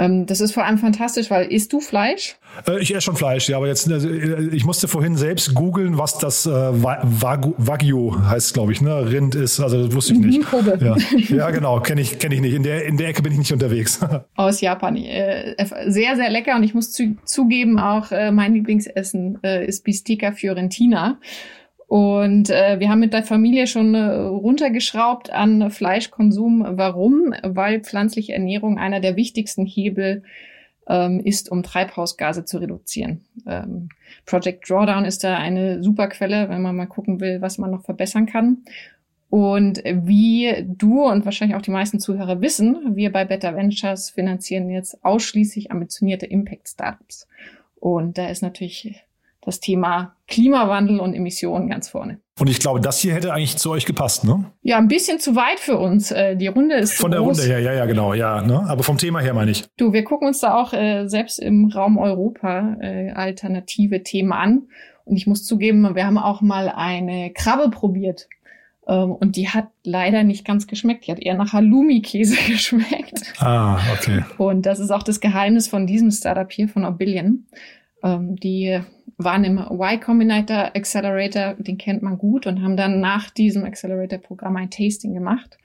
Ähm, 0.00 0.24
das 0.24 0.40
ist 0.40 0.52
vor 0.52 0.64
allem 0.64 0.78
fantastisch, 0.78 1.30
weil 1.30 1.52
isst 1.52 1.74
du 1.74 1.80
Fleisch? 1.80 2.36
Äh, 2.66 2.80
ich 2.80 2.90
esse 2.90 3.02
schon 3.02 3.16
Fleisch, 3.16 3.50
ja, 3.50 3.58
aber 3.58 3.66
jetzt, 3.66 3.90
also, 3.90 4.08
ich 4.08 4.64
musste 4.64 4.88
vorhin 4.88 5.14
selbst 5.16 5.54
googeln, 5.54 5.98
was 5.98 6.16
das 6.16 6.46
äh, 6.46 6.50
Wagyu 6.50 8.16
heißt, 8.18 8.54
glaube 8.54 8.72
ich, 8.72 8.80
ne? 8.80 9.10
Rind 9.12 9.34
ist, 9.34 9.60
also 9.60 9.84
das 9.86 9.94
wusste 9.94 10.14
ich 10.14 10.20
nicht. 10.20 10.50
Kobe. 10.50 10.78
Ja. 10.80 10.96
ja, 11.36 11.50
genau, 11.50 11.80
kenne 11.80 12.00
ich, 12.00 12.18
kenn 12.18 12.32
ich 12.32 12.40
nicht. 12.40 12.54
In 12.54 12.62
der, 12.62 12.86
in 12.86 12.96
der 12.96 13.08
Ecke 13.08 13.20
bin 13.20 13.32
ich 13.32 13.38
nicht 13.38 13.52
unterwegs. 13.52 14.00
Aus 14.36 14.62
Japan. 14.62 14.96
Äh, 14.96 15.54
sehr, 15.88 16.16
sehr 16.16 16.30
lecker 16.30 16.56
und 16.56 16.62
ich 16.62 16.72
muss 16.72 16.92
zu, 16.92 17.16
zugeben, 17.26 17.78
auch 17.78 18.10
äh, 18.10 18.32
mein 18.32 18.54
Lieblingsessen 18.54 19.38
äh, 19.42 19.66
ist 19.66 19.84
Bistica 19.84 20.32
Fiorentina. 20.32 21.18
Und 21.90 22.50
äh, 22.50 22.78
wir 22.78 22.88
haben 22.88 23.00
mit 23.00 23.12
der 23.12 23.24
Familie 23.24 23.66
schon 23.66 23.96
äh, 23.96 24.12
runtergeschraubt 24.12 25.30
an 25.30 25.72
Fleischkonsum. 25.72 26.64
Warum? 26.64 27.34
Weil 27.42 27.80
pflanzliche 27.80 28.32
Ernährung 28.32 28.78
einer 28.78 29.00
der 29.00 29.16
wichtigsten 29.16 29.66
Hebel 29.66 30.22
ähm, 30.86 31.18
ist, 31.18 31.50
um 31.50 31.64
Treibhausgase 31.64 32.44
zu 32.44 32.58
reduzieren. 32.58 33.22
Ähm, 33.44 33.88
Project 34.24 34.70
Drawdown 34.70 35.04
ist 35.04 35.24
da 35.24 35.36
eine 35.36 35.82
super 35.82 36.06
Quelle, 36.06 36.48
wenn 36.48 36.62
man 36.62 36.76
mal 36.76 36.86
gucken 36.86 37.18
will, 37.18 37.40
was 37.40 37.58
man 37.58 37.72
noch 37.72 37.82
verbessern 37.82 38.26
kann. 38.26 38.58
Und 39.28 39.82
wie 39.84 40.64
du 40.64 41.02
und 41.02 41.24
wahrscheinlich 41.24 41.56
auch 41.56 41.62
die 41.62 41.72
meisten 41.72 41.98
Zuhörer 41.98 42.40
wissen, 42.40 42.94
wir 42.94 43.10
bei 43.10 43.24
Better 43.24 43.56
Ventures 43.56 44.10
finanzieren 44.10 44.70
jetzt 44.70 45.04
ausschließlich 45.04 45.72
ambitionierte 45.72 46.26
Impact 46.26 46.68
Startups. 46.68 47.26
Und 47.80 48.16
da 48.16 48.28
ist 48.28 48.42
natürlich 48.42 49.02
das 49.42 49.60
Thema 49.60 50.14
Klimawandel 50.28 51.00
und 51.00 51.14
Emissionen 51.14 51.68
ganz 51.68 51.88
vorne. 51.88 52.20
Und 52.38 52.48
ich 52.48 52.58
glaube, 52.58 52.80
das 52.80 53.00
hier 53.00 53.14
hätte 53.14 53.32
eigentlich 53.32 53.56
zu 53.56 53.70
euch 53.70 53.84
gepasst, 53.84 54.24
ne? 54.24 54.44
Ja, 54.62 54.78
ein 54.78 54.88
bisschen 54.88 55.18
zu 55.18 55.36
weit 55.36 55.60
für 55.60 55.78
uns. 55.78 56.10
Äh, 56.10 56.36
die 56.36 56.46
Runde 56.46 56.76
ist 56.76 56.94
Von 56.94 57.10
der 57.10 57.20
groß. 57.20 57.38
Runde 57.38 57.52
her, 57.52 57.60
ja, 57.60 57.72
ja, 57.72 57.84
genau, 57.84 58.14
ja. 58.14 58.42
Ne? 58.42 58.64
Aber 58.66 58.82
vom 58.82 58.96
Thema 58.96 59.20
her 59.20 59.34
meine 59.34 59.50
ich. 59.50 59.64
Du, 59.76 59.92
wir 59.92 60.04
gucken 60.04 60.28
uns 60.28 60.40
da 60.40 60.54
auch 60.54 60.72
äh, 60.72 61.06
selbst 61.06 61.38
im 61.38 61.66
Raum 61.66 61.98
Europa 61.98 62.76
äh, 62.80 63.10
alternative 63.10 64.02
Themen 64.02 64.32
an. 64.32 64.68
Und 65.04 65.16
ich 65.16 65.26
muss 65.26 65.44
zugeben, 65.44 65.94
wir 65.94 66.06
haben 66.06 66.18
auch 66.18 66.40
mal 66.40 66.68
eine 66.68 67.30
Krabbe 67.32 67.68
probiert. 67.70 68.28
Ähm, 68.86 69.12
und 69.12 69.36
die 69.36 69.48
hat 69.48 69.68
leider 69.84 70.22
nicht 70.24 70.46
ganz 70.46 70.66
geschmeckt. 70.66 71.06
Die 71.06 71.12
hat 71.12 71.20
eher 71.20 71.34
nach 71.34 71.52
Halloumi-Käse 71.52 72.36
geschmeckt. 72.50 73.34
Ah, 73.38 73.78
okay. 73.92 74.24
Und 74.38 74.66
das 74.66 74.80
ist 74.80 74.90
auch 74.90 75.02
das 75.02 75.20
Geheimnis 75.20 75.68
von 75.68 75.86
diesem 75.86 76.10
Startup 76.10 76.50
hier, 76.50 76.68
von 76.68 76.84
Obillion. 76.84 77.46
Ähm, 78.02 78.36
die 78.36 78.80
waren 79.24 79.44
im 79.44 79.58
Y 79.58 80.00
Combinator 80.00 80.70
Accelerator, 80.74 81.54
den 81.58 81.78
kennt 81.78 82.02
man 82.02 82.18
gut, 82.18 82.46
und 82.46 82.62
haben 82.62 82.76
dann 82.76 83.00
nach 83.00 83.30
diesem 83.30 83.64
Accelerator-Programm 83.64 84.56
ein 84.56 84.70
Tasting 84.70 85.14
gemacht. 85.14 85.58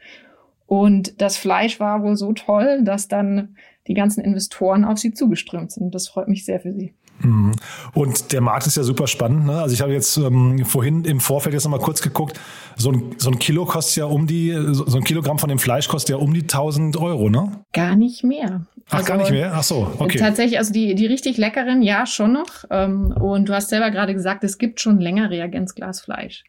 Und 0.67 1.21
das 1.21 1.37
Fleisch 1.37 1.79
war 1.79 2.03
wohl 2.03 2.15
so 2.15 2.33
toll, 2.33 2.81
dass 2.83 3.07
dann 3.07 3.55
die 3.87 3.93
ganzen 3.93 4.23
Investoren 4.23 4.83
auf 4.83 4.97
sie 4.97 5.13
zugeströmt 5.13 5.71
sind. 5.71 5.93
Das 5.93 6.07
freut 6.07 6.27
mich 6.27 6.43
sehr 6.43 6.59
für 6.59 6.73
sie. 6.73 6.93
Mhm. 7.19 7.53
Und 7.93 8.31
der 8.33 8.41
Markt 8.41 8.67
ist 8.67 8.77
ja 8.77 8.83
super 8.83 9.07
spannend. 9.07 9.45
Ne? 9.45 9.61
Also 9.61 9.73
ich 9.73 9.81
habe 9.81 9.93
jetzt 9.93 10.17
ähm, 10.17 10.65
vorhin 10.65 11.05
im 11.05 11.19
Vorfeld 11.19 11.53
jetzt 11.53 11.63
nochmal 11.63 11.79
kurz 11.79 12.01
geguckt. 12.01 12.39
So 12.75 12.91
ein, 12.91 13.15
so 13.17 13.29
ein 13.29 13.39
Kilo 13.39 13.65
kostet 13.65 13.97
ja 13.97 14.05
um 14.05 14.27
die, 14.27 14.55
so 14.71 14.97
ein 14.97 15.03
Kilogramm 15.03 15.39
von 15.39 15.49
dem 15.49 15.59
Fleisch 15.59 15.87
kostet 15.87 16.09
ja 16.09 16.15
um 16.17 16.33
die 16.33 16.41
1000 16.41 16.97
Euro, 16.97 17.29
ne? 17.29 17.63
Gar 17.73 17.95
nicht 17.95 18.23
mehr. 18.23 18.65
Ach, 18.89 19.03
gar 19.03 19.17
nicht 19.17 19.31
mehr? 19.31 19.51
Ach 19.55 19.63
so, 19.63 19.91
okay. 19.97 20.19
Tatsächlich, 20.19 20.59
also 20.59 20.71
die, 20.71 20.93
die 20.93 21.07
richtig 21.07 21.37
leckeren, 21.37 21.81
ja, 21.81 22.05
schon 22.05 22.33
noch. 22.33 22.65
Ähm, 22.69 23.11
und 23.19 23.49
du 23.49 23.53
hast 23.53 23.69
selber 23.69 23.89
gerade 23.89 24.13
gesagt, 24.13 24.43
es 24.43 24.57
gibt 24.57 24.79
schon 24.79 24.99
länger 24.99 25.29
Reagenzglasfleisch. 25.29 26.43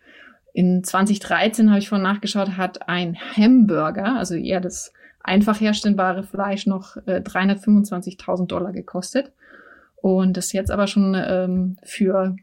In 0.53 0.83
2013 0.83 1.71
habe 1.71 1.79
ich 1.79 1.89
vorhin 1.89 2.03
nachgeschaut, 2.03 2.57
hat 2.57 2.89
ein 2.89 3.17
Hamburger, 3.37 4.17
also 4.17 4.35
eher 4.35 4.61
das 4.61 4.93
einfach 5.23 5.61
herstellbare 5.61 6.23
Fleisch, 6.23 6.67
noch 6.67 6.97
äh, 7.07 7.21
325.000 7.21 8.47
Dollar 8.47 8.73
gekostet. 8.73 9.33
Und 9.97 10.37
das 10.37 10.53
jetzt 10.53 10.71
aber 10.71 10.87
schon 10.87 11.17
ähm, 11.17 11.79
für 11.83 12.37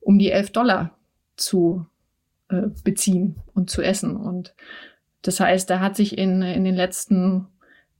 um 0.00 0.18
die 0.18 0.30
11 0.30 0.50
Dollar 0.50 0.96
zu 1.36 1.86
äh, 2.48 2.68
beziehen 2.82 3.36
und 3.54 3.70
zu 3.70 3.82
essen. 3.82 4.16
Und 4.16 4.54
das 5.22 5.40
heißt, 5.40 5.68
da 5.70 5.80
hat 5.80 5.96
sich 5.96 6.18
in, 6.18 6.42
in 6.42 6.64
den 6.64 6.74
letzten 6.74 7.46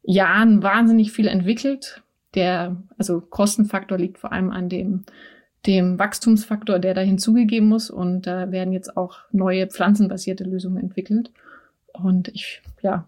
Jahren 0.03 0.63
wahnsinnig 0.63 1.13
viel 1.13 1.27
entwickelt. 1.27 2.03
Der, 2.35 2.77
also 2.99 3.21
Kostenfaktor 3.21 3.97
liegt 3.97 4.19
vor 4.19 4.33
allem 4.33 4.51
an 4.51 4.69
dem, 4.69 5.05
dem 5.67 5.99
Wachstumsfaktor, 5.99 6.79
der 6.79 6.95
da 6.95 7.01
hinzugegeben 7.01 7.69
muss. 7.69 7.91
Und 7.91 8.27
da 8.27 8.51
werden 8.51 8.73
jetzt 8.73 8.97
auch 8.97 9.21
neue 9.33 9.67
pflanzenbasierte 9.67 10.45
Lösungen 10.45 10.79
entwickelt. 10.79 11.31
Und 11.93 12.29
ich, 12.29 12.61
ja, 12.83 13.07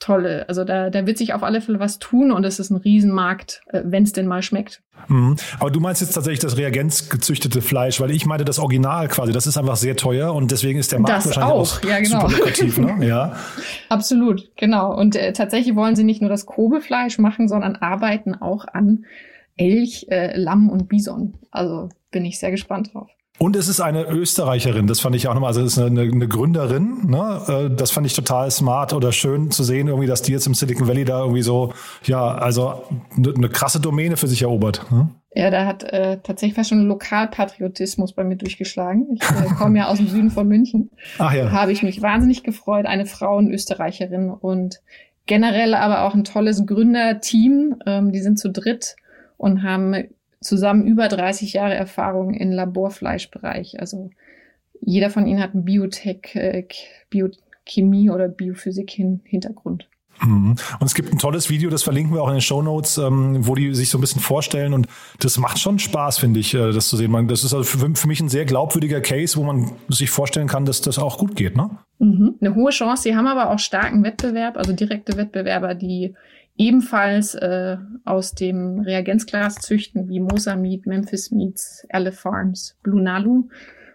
tolle. 0.00 0.48
Also 0.48 0.64
da, 0.64 0.90
da 0.90 1.06
wird 1.06 1.18
sich 1.18 1.34
auf 1.34 1.42
alle 1.42 1.60
Fälle 1.60 1.78
was 1.78 1.98
tun 1.98 2.32
und 2.32 2.44
es 2.44 2.58
ist 2.58 2.70
ein 2.70 2.76
Riesenmarkt, 2.76 3.62
äh, 3.68 3.82
wenn 3.84 4.02
es 4.02 4.12
denn 4.12 4.26
mal 4.26 4.42
schmeckt. 4.42 4.82
Mhm. 5.08 5.36
Aber 5.60 5.70
du 5.70 5.78
meinst 5.78 6.00
jetzt 6.00 6.12
tatsächlich 6.12 6.40
das 6.40 6.56
reagenzgezüchtete 6.56 7.62
Fleisch, 7.62 8.00
weil 8.00 8.10
ich 8.10 8.26
meine 8.26 8.44
das 8.44 8.58
Original 8.58 9.08
quasi, 9.08 9.32
das 9.32 9.46
ist 9.46 9.56
einfach 9.56 9.76
sehr 9.76 9.96
teuer 9.96 10.34
und 10.34 10.50
deswegen 10.50 10.78
ist 10.78 10.90
der 10.92 11.00
Markt 11.00 11.18
Das 11.18 11.26
wahrscheinlich 11.26 11.52
auch, 11.52 11.78
auch, 11.78 11.84
ja, 11.84 12.00
genau. 12.00 12.20
super 12.28 12.32
lukrativ, 12.32 12.78
ne? 12.78 12.96
Ja. 13.06 13.36
Absolut, 13.88 14.50
genau. 14.56 14.94
Und 14.96 15.16
äh, 15.16 15.32
tatsächlich 15.32 15.76
wollen 15.76 15.96
sie 15.96 16.04
nicht 16.04 16.20
nur 16.20 16.30
das 16.30 16.46
Kobefleisch 16.46 17.18
machen, 17.18 17.48
sondern 17.48 17.76
arbeiten 17.76 18.34
auch 18.34 18.66
an 18.66 19.04
Elch, 19.56 20.06
äh, 20.10 20.36
Lamm 20.36 20.70
und 20.70 20.88
Bison. 20.88 21.34
Also 21.50 21.88
bin 22.10 22.24
ich 22.24 22.38
sehr 22.38 22.50
gespannt 22.50 22.94
drauf. 22.94 23.10
Und 23.42 23.56
es 23.56 23.68
ist 23.68 23.80
eine 23.80 24.06
Österreicherin, 24.06 24.86
das 24.86 25.00
fand 25.00 25.16
ich 25.16 25.26
auch 25.26 25.32
nochmal, 25.32 25.48
also 25.48 25.62
es 25.62 25.72
ist 25.72 25.78
eine, 25.78 26.02
eine 26.02 26.28
Gründerin, 26.28 27.06
ne? 27.06 27.40
Äh, 27.48 27.74
das 27.74 27.90
fand 27.90 28.06
ich 28.06 28.12
total 28.12 28.50
smart 28.50 28.92
oder 28.92 29.12
schön 29.12 29.50
zu 29.50 29.64
sehen, 29.64 29.88
irgendwie, 29.88 30.06
dass 30.06 30.20
die 30.20 30.32
jetzt 30.32 30.46
im 30.46 30.52
Silicon 30.52 30.86
Valley 30.86 31.06
da 31.06 31.20
irgendwie 31.20 31.40
so, 31.40 31.72
ja, 32.04 32.34
also 32.34 32.82
eine, 33.16 33.32
eine 33.34 33.48
krasse 33.48 33.80
Domäne 33.80 34.18
für 34.18 34.26
sich 34.26 34.42
erobert. 34.42 34.84
Ne? 34.92 35.08
Ja, 35.32 35.50
da 35.50 35.64
hat 35.64 35.84
äh, 35.84 36.18
tatsächlich 36.22 36.54
fast 36.54 36.68
schon 36.68 36.86
Lokalpatriotismus 36.86 38.12
bei 38.12 38.24
mir 38.24 38.36
durchgeschlagen. 38.36 39.14
Ich 39.14 39.22
äh, 39.22 39.54
komme 39.58 39.78
ja 39.78 39.88
aus 39.88 39.96
dem 39.96 40.08
Süden 40.08 40.30
von 40.30 40.46
München. 40.46 40.90
Ach 41.18 41.32
ja. 41.32 41.50
Habe 41.50 41.72
ich 41.72 41.82
mich 41.82 42.02
wahnsinnig 42.02 42.42
gefreut, 42.42 42.84
eine 42.84 43.06
Frau, 43.06 43.38
eine 43.38 43.50
Österreicherin 43.54 44.28
und 44.28 44.82
generell 45.24 45.74
aber 45.74 46.02
auch 46.02 46.14
ein 46.14 46.24
tolles 46.24 46.66
Gründerteam. 46.66 47.76
Ähm, 47.86 48.12
die 48.12 48.20
sind 48.20 48.38
zu 48.38 48.50
dritt 48.50 48.96
und 49.38 49.62
haben 49.62 49.94
zusammen 50.40 50.86
über 50.86 51.08
30 51.08 51.52
Jahre 51.52 51.74
Erfahrung 51.74 52.34
im 52.34 52.50
Laborfleischbereich. 52.50 53.80
Also 53.80 54.10
jeder 54.80 55.10
von 55.10 55.26
ihnen 55.26 55.40
hat 55.40 55.54
einen 55.54 55.64
Biotech, 55.64 56.34
äh, 56.34 56.64
Biochemie 57.10 58.10
oder 58.10 58.28
Biophysik-Hintergrund. 58.28 59.86
Mhm. 60.22 60.56
Und 60.78 60.86
es 60.86 60.94
gibt 60.94 61.12
ein 61.12 61.18
tolles 61.18 61.48
Video, 61.48 61.70
das 61.70 61.82
verlinken 61.82 62.14
wir 62.14 62.22
auch 62.22 62.28
in 62.28 62.34
den 62.34 62.40
Show 62.40 62.62
Notes, 62.62 62.98
ähm, 62.98 63.46
wo 63.46 63.54
die 63.54 63.74
sich 63.74 63.90
so 63.90 63.98
ein 63.98 64.00
bisschen 64.00 64.20
vorstellen. 64.20 64.74
Und 64.74 64.86
das 65.18 65.38
macht 65.38 65.58
schon 65.58 65.78
Spaß, 65.78 66.18
finde 66.18 66.40
ich, 66.40 66.54
äh, 66.54 66.72
das 66.72 66.88
zu 66.88 66.96
sehen. 66.96 67.28
Das 67.28 67.44
ist 67.44 67.54
also 67.54 67.64
für, 67.64 67.94
für, 67.94 68.08
mich 68.08 68.20
ein 68.20 68.28
sehr 68.28 68.44
glaubwürdiger 68.44 69.00
Case, 69.00 69.36
wo 69.36 69.44
man 69.44 69.72
sich 69.88 70.10
vorstellen 70.10 70.48
kann, 70.48 70.64
dass 70.64 70.80
das 70.80 70.98
auch 70.98 71.18
gut 71.18 71.36
geht. 71.36 71.56
Ne? 71.56 71.70
Mhm. 71.98 72.34
Eine 72.40 72.54
hohe 72.54 72.70
Chance. 72.70 73.04
Sie 73.04 73.16
haben 73.16 73.26
aber 73.26 73.50
auch 73.50 73.58
starken 73.58 74.04
Wettbewerb, 74.04 74.56
also 74.56 74.72
direkte 74.72 75.16
Wettbewerber, 75.16 75.74
die 75.74 76.14
ebenfalls 76.60 77.34
äh, 77.34 77.78
aus 78.04 78.34
dem 78.34 78.80
Reagenzglas 78.80 79.54
züchten, 79.56 80.10
wie 80.10 80.20
Mosamid, 80.20 80.86
Memphis 80.86 81.30
Meats, 81.30 81.86
Elle 81.88 82.12
Farms, 82.12 82.76
Blue 82.82 83.02
Nalu. 83.02 83.48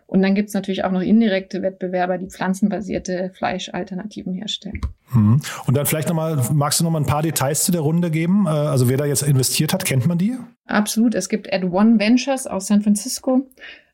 Und 0.08 0.24
dann 0.24 0.34
gibt's 0.34 0.54
natürlich 0.54 0.84
auch 0.84 0.92
noch 0.92 1.02
indirekte 1.02 1.62
Wettbewerber, 1.62 2.18
die 2.18 2.28
pflanzenbasierte 2.28 3.32
Fleischalternativen 3.36 4.34
herstellen. 4.34 4.82
Mhm. 5.14 5.42
Und 5.68 5.78
dann 5.78 5.86
vielleicht 5.86 6.10
nochmal, 6.10 6.42
magst 6.54 6.80
du 6.80 6.84
noch 6.84 6.92
mal 6.92 7.00
ein 7.00 7.06
paar 7.06 7.22
Details 7.22 7.64
zu 7.66 7.72
der 7.72 7.82
Runde 7.82 8.10
geben? 8.10 8.46
Äh, 8.48 8.50
Also 8.50 8.90
wer 8.90 8.98
da 8.98 9.06
jetzt 9.06 9.22
investiert 9.22 9.72
hat, 9.72 9.86
kennt 9.86 10.08
man 10.08 10.18
die? 10.18 10.36
Absolut. 10.66 11.14
Es 11.14 11.30
gibt 11.30 11.54
Ad 11.54 11.68
One 11.68 12.00
Ventures 12.00 12.48
aus 12.48 12.68
San 12.68 12.82
Francisco 12.82 13.48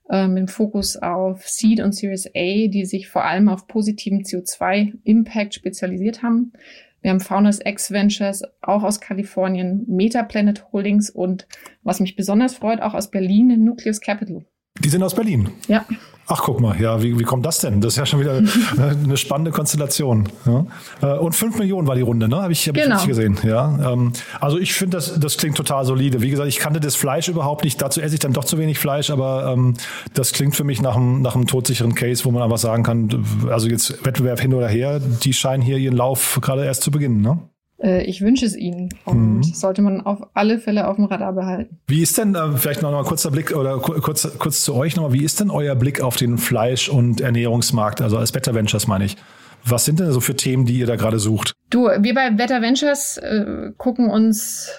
äh, 0.10 0.28
mit 0.28 0.40
dem 0.40 0.48
Fokus 0.48 0.96
auf 0.96 1.46
Seed 1.46 1.82
und 1.82 1.94
Series 1.94 2.28
A, 2.28 2.68
die 2.68 2.86
sich 2.86 3.10
vor 3.10 3.26
allem 3.26 3.50
auf 3.50 3.68
positiven 3.68 4.22
CO2-Impact 4.24 5.56
spezialisiert 5.56 6.24
haben. 6.24 6.54
Wir 7.02 7.12
haben 7.12 7.20
Founders 7.20 7.60
X 7.64 7.92
Ventures, 7.92 8.44
auch 8.62 8.84
aus 8.84 9.02
Kalifornien, 9.02 9.86
Metaplanet 9.88 10.72
Holdings 10.72 11.10
und, 11.10 11.48
was 11.84 12.00
mich 12.00 12.16
besonders 12.16 12.56
freut, 12.56 12.82
auch 12.82 12.94
aus 12.94 13.10
Berlin, 13.10 13.64
Nucleus 13.64 14.02
Capital. 14.02 14.46
Die 14.80 14.90
sind 14.90 15.04
aus 15.04 15.16
Berlin. 15.16 15.50
Ja. 15.68 15.86
Ach, 16.34 16.44
guck 16.44 16.62
mal, 16.62 16.80
ja, 16.80 17.04
wie, 17.04 17.20
wie 17.20 17.24
kommt 17.24 17.46
das 17.46 17.60
denn? 17.60 17.82
Das 17.82 17.94
ist 17.94 17.98
ja 17.98 18.06
schon 18.06 18.22
wieder 18.22 18.42
eine 18.78 19.18
spannende 19.18 19.52
Konstellation. 19.52 20.30
Ja. 20.46 20.66
Äh, 21.02 21.18
Und 21.20 21.36
fünf 21.36 21.58
Millionen 21.60 21.88
war 21.90 21.96
die 21.96 22.02
Runde, 22.04 22.30
ne? 22.30 22.42
Habe 22.42 22.54
ich, 22.54 22.66
hab 22.70 22.76
Genau. 22.76 22.96
ich 22.98 23.06
gesehen. 23.08 23.38
Ja. 23.44 23.92
ähm, 23.92 24.14
Also 24.40 24.58
ich 24.58 24.74
finde, 24.74 24.96
das, 24.96 25.20
das 25.20 25.36
klingt 25.38 25.58
total 25.58 25.84
solide. 25.84 26.22
Wie 26.22 26.30
gesagt, 26.30 26.48
ich 26.48 26.60
kannte 26.60 26.80
das 26.80 26.96
Fleisch 26.96 27.28
überhaupt 27.28 27.66
nicht. 27.66 27.82
Dazu 27.82 28.00
esse 28.00 28.14
ich 28.14 28.20
dann 28.22 28.32
doch 28.32 28.46
zu 28.46 28.58
wenig 28.58 28.80
Fleisch, 28.80 29.10
aber 29.10 29.52
ähm, 29.52 29.74
das 30.14 30.32
klingt 30.32 30.56
für 30.56 30.64
mich 30.64 30.82
nach 30.82 30.96
einem, 30.96 31.22
nach 31.22 31.36
einem 31.36 31.48
todsicheren 31.48 31.96
Case, 31.96 32.24
wo 32.24 32.32
man 32.32 32.42
einfach 32.44 32.58
sagen 32.60 32.84
kann, 32.84 33.26
also 33.50 33.68
jetzt 33.68 34.06
Wettbewerb 34.06 34.40
hin 34.40 34.54
oder 34.54 34.70
her, 34.70 35.02
die 35.02 35.34
scheinen 35.34 35.62
hier 35.62 35.78
ihren 35.80 35.98
Lauf 35.98 36.40
gerade 36.42 36.64
erst 36.64 36.84
zu 36.84 36.92
beginnen, 36.92 37.22
ne? 37.22 37.40
Äh, 37.82 38.04
ich 38.04 38.22
wünsche 38.22 38.46
es 38.46 38.56
Ihnen 38.56 38.90
und 39.06 39.38
Mhm. 39.38 39.44
sollte 39.44 39.82
man 39.82 40.02
auf 40.02 40.20
alle 40.34 40.60
Fälle 40.60 40.88
auf 40.88 40.98
dem 40.98 41.06
Radar 41.06 41.34
behalten. 41.34 41.80
Wie 41.88 42.02
ist 42.02 42.18
denn, 42.18 42.36
äh, 42.36 42.52
vielleicht 42.58 42.82
noch 42.82 42.92
mal 42.92 43.04
kurzer 43.04 43.32
Blick 43.32 43.56
oder 43.56 43.80
ku- 43.80 44.00
kurz, 44.02 44.28
kurz 44.38 44.64
zu 44.64 44.76
euch 44.76 44.96
nochmal, 44.96 45.14
wie 45.14 45.24
ist 45.24 45.40
denn 45.40 45.50
euer 45.50 45.76
Blick 45.76 46.02
auf 46.02 46.16
den 46.16 46.38
Fleisch- 46.38 46.90
und 46.90 47.22
Ernährungsmarkt, 47.22 48.02
also 48.02 48.18
als 48.18 48.32
Better 48.32 48.54
Ventures 48.54 48.88
meine 48.88 49.06
ich? 49.06 49.18
Was 49.66 49.86
sind 49.86 50.00
denn 50.00 50.12
so 50.12 50.20
für 50.22 50.36
Themen, 50.36 50.66
die 50.66 50.80
ihr 50.80 50.88
da 50.88 50.96
gerade 50.96 51.20
sucht? 51.20 51.54
Du, 51.70 51.86
wir 51.86 52.14
bei 52.16 52.32
Better 52.32 52.62
Ventures 52.62 53.18
äh, 53.18 53.72
gucken 53.78 54.10
uns 54.10 54.72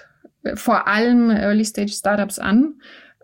äh, 0.43 0.57
vor 0.57 0.89
allem 0.89 1.31
Early 1.31 1.65
Stage 1.65 1.93
Startups 1.93 2.39
an. 2.41 2.75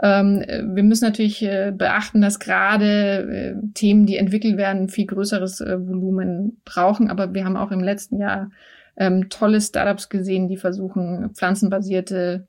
Ähm, 0.00 0.40
äh, 0.46 0.62
wir 0.64 0.84
müssen 0.84 1.04
natürlich 1.04 1.42
äh, 1.42 1.72
beachten, 1.76 2.20
dass 2.20 2.38
gerade 2.38 3.56
äh, 3.60 3.72
Themen, 3.74 4.06
die 4.06 4.16
entwickelt 4.16 4.56
werden, 4.56 4.88
viel 4.88 5.06
größeres 5.06 5.60
äh, 5.60 5.76
Volumen 5.80 6.60
brauchen. 6.64 7.10
Aber 7.10 7.34
wir 7.34 7.44
haben 7.44 7.56
auch 7.56 7.72
im 7.72 7.80
letzten 7.82 8.20
Jahr 8.20 8.50
ähm, 8.98 9.30
tolle 9.30 9.60
Startups 9.60 10.08
gesehen, 10.08 10.48
die 10.48 10.56
versuchen, 10.56 11.30
pflanzenbasierte 11.30 12.46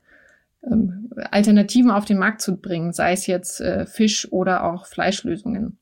ähm, 0.64 1.12
Alternativen 1.32 1.92
auf 1.92 2.06
den 2.06 2.18
Markt 2.18 2.42
zu 2.42 2.58
bringen, 2.58 2.92
sei 2.92 3.14
es 3.14 3.28
jetzt 3.28 3.62
äh, 3.62 3.86
Fisch 3.86 4.32
oder 4.32 4.64
auch 4.64 4.86
Fleischlösungen. 4.86 5.78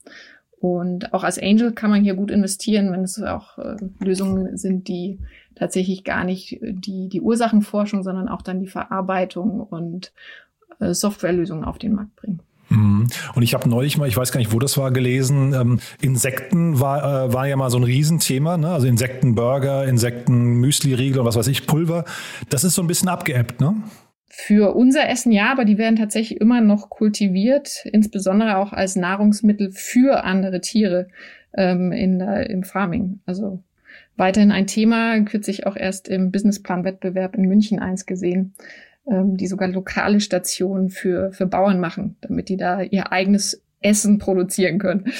Und 0.59 1.13
auch 1.13 1.23
als 1.23 1.41
Angel 1.41 1.71
kann 1.71 1.89
man 1.89 2.03
hier 2.03 2.15
gut 2.15 2.31
investieren, 2.31 2.91
wenn 2.91 3.03
es 3.03 3.21
auch 3.21 3.57
äh, 3.57 3.77
Lösungen 3.99 4.57
sind, 4.57 4.87
die 4.87 5.19
tatsächlich 5.55 6.03
gar 6.03 6.23
nicht 6.23 6.61
äh, 6.61 6.73
die, 6.73 7.07
die 7.07 7.21
Ursachenforschung, 7.21 8.03
sondern 8.03 8.27
auch 8.27 8.41
dann 8.41 8.59
die 8.59 8.67
Verarbeitung 8.67 9.61
und 9.61 10.11
äh, 10.79 10.93
Softwarelösungen 10.93 11.63
auf 11.63 11.77
den 11.77 11.93
Markt 11.93 12.15
bringen. 12.17 12.41
Mhm. 12.69 13.07
Und 13.35 13.43
ich 13.43 13.53
habe 13.53 13.69
neulich 13.69 13.97
mal, 13.97 14.07
ich 14.07 14.17
weiß 14.17 14.31
gar 14.31 14.39
nicht, 14.39 14.53
wo 14.53 14.59
das 14.59 14.77
war, 14.77 14.91
gelesen, 14.91 15.53
ähm, 15.53 15.79
Insekten 16.01 16.79
war, 16.79 17.27
äh, 17.27 17.33
war 17.33 17.47
ja 17.47 17.55
mal 17.55 17.69
so 17.69 17.77
ein 17.77 17.83
Riesenthema, 17.83 18.57
ne? 18.57 18.69
also 18.69 18.87
Insektenburger, 18.87 19.85
Insekten-Müsli-Riegel 19.85 21.19
und 21.19 21.25
was 21.25 21.35
weiß 21.35 21.47
ich, 21.47 21.65
Pulver. 21.65 22.05
Das 22.49 22.63
ist 22.63 22.75
so 22.75 22.81
ein 22.81 22.87
bisschen 22.87 23.09
abgeebbt, 23.09 23.61
ne? 23.61 23.75
Für 24.29 24.75
unser 24.75 25.09
Essen 25.09 25.31
ja, 25.31 25.51
aber 25.51 25.65
die 25.65 25.79
werden 25.79 25.95
tatsächlich 25.95 26.39
immer 26.39 26.61
noch 26.61 26.89
kultiviert, 26.89 27.85
insbesondere 27.91 28.57
auch 28.57 28.71
als 28.71 28.95
Nahrungsmittel 28.95 29.71
für 29.71 30.23
andere 30.23 30.61
Tiere 30.61 31.07
ähm, 31.55 31.91
in, 31.91 32.21
äh, 32.21 32.43
im 32.43 32.63
Farming. 32.63 33.19
Also 33.25 33.63
weiterhin 34.15 34.51
ein 34.51 34.67
Thema, 34.67 35.19
kürzlich 35.21 35.65
auch 35.65 35.75
erst 35.75 36.07
im 36.07 36.31
Businessplan-Wettbewerb 36.31 37.35
in 37.35 37.47
München 37.47 37.79
eins 37.79 38.05
gesehen, 38.05 38.53
ähm, 39.09 39.37
die 39.37 39.47
sogar 39.47 39.67
lokale 39.69 40.19
Stationen 40.19 40.89
für, 40.89 41.31
für 41.31 41.45
Bauern 41.45 41.79
machen, 41.79 42.17
damit 42.21 42.49
die 42.49 42.57
da 42.57 42.81
ihr 42.81 43.11
eigenes 43.11 43.61
Essen 43.81 44.17
produzieren 44.17 44.79
können. 44.79 45.11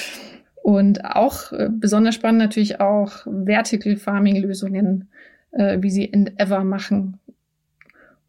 Und 0.62 1.04
auch 1.04 1.52
äh, 1.52 1.68
besonders 1.70 2.14
spannend 2.14 2.40
natürlich 2.40 2.80
auch 2.80 3.26
Vertical 3.26 3.96
Farming 3.96 4.36
Lösungen, 4.36 5.08
äh, 5.52 5.78
wie 5.80 5.90
sie 5.90 6.12
Endeavor 6.12 6.64
machen 6.64 7.18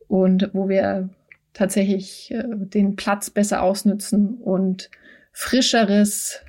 und 0.08 0.50
wo 0.54 0.70
wir 0.70 1.10
tatsächlich 1.54 2.32
äh, 2.32 2.44
den 2.48 2.96
Platz 2.96 3.30
besser 3.30 3.62
ausnutzen 3.62 4.36
und 4.36 4.90
frischeres 5.32 6.42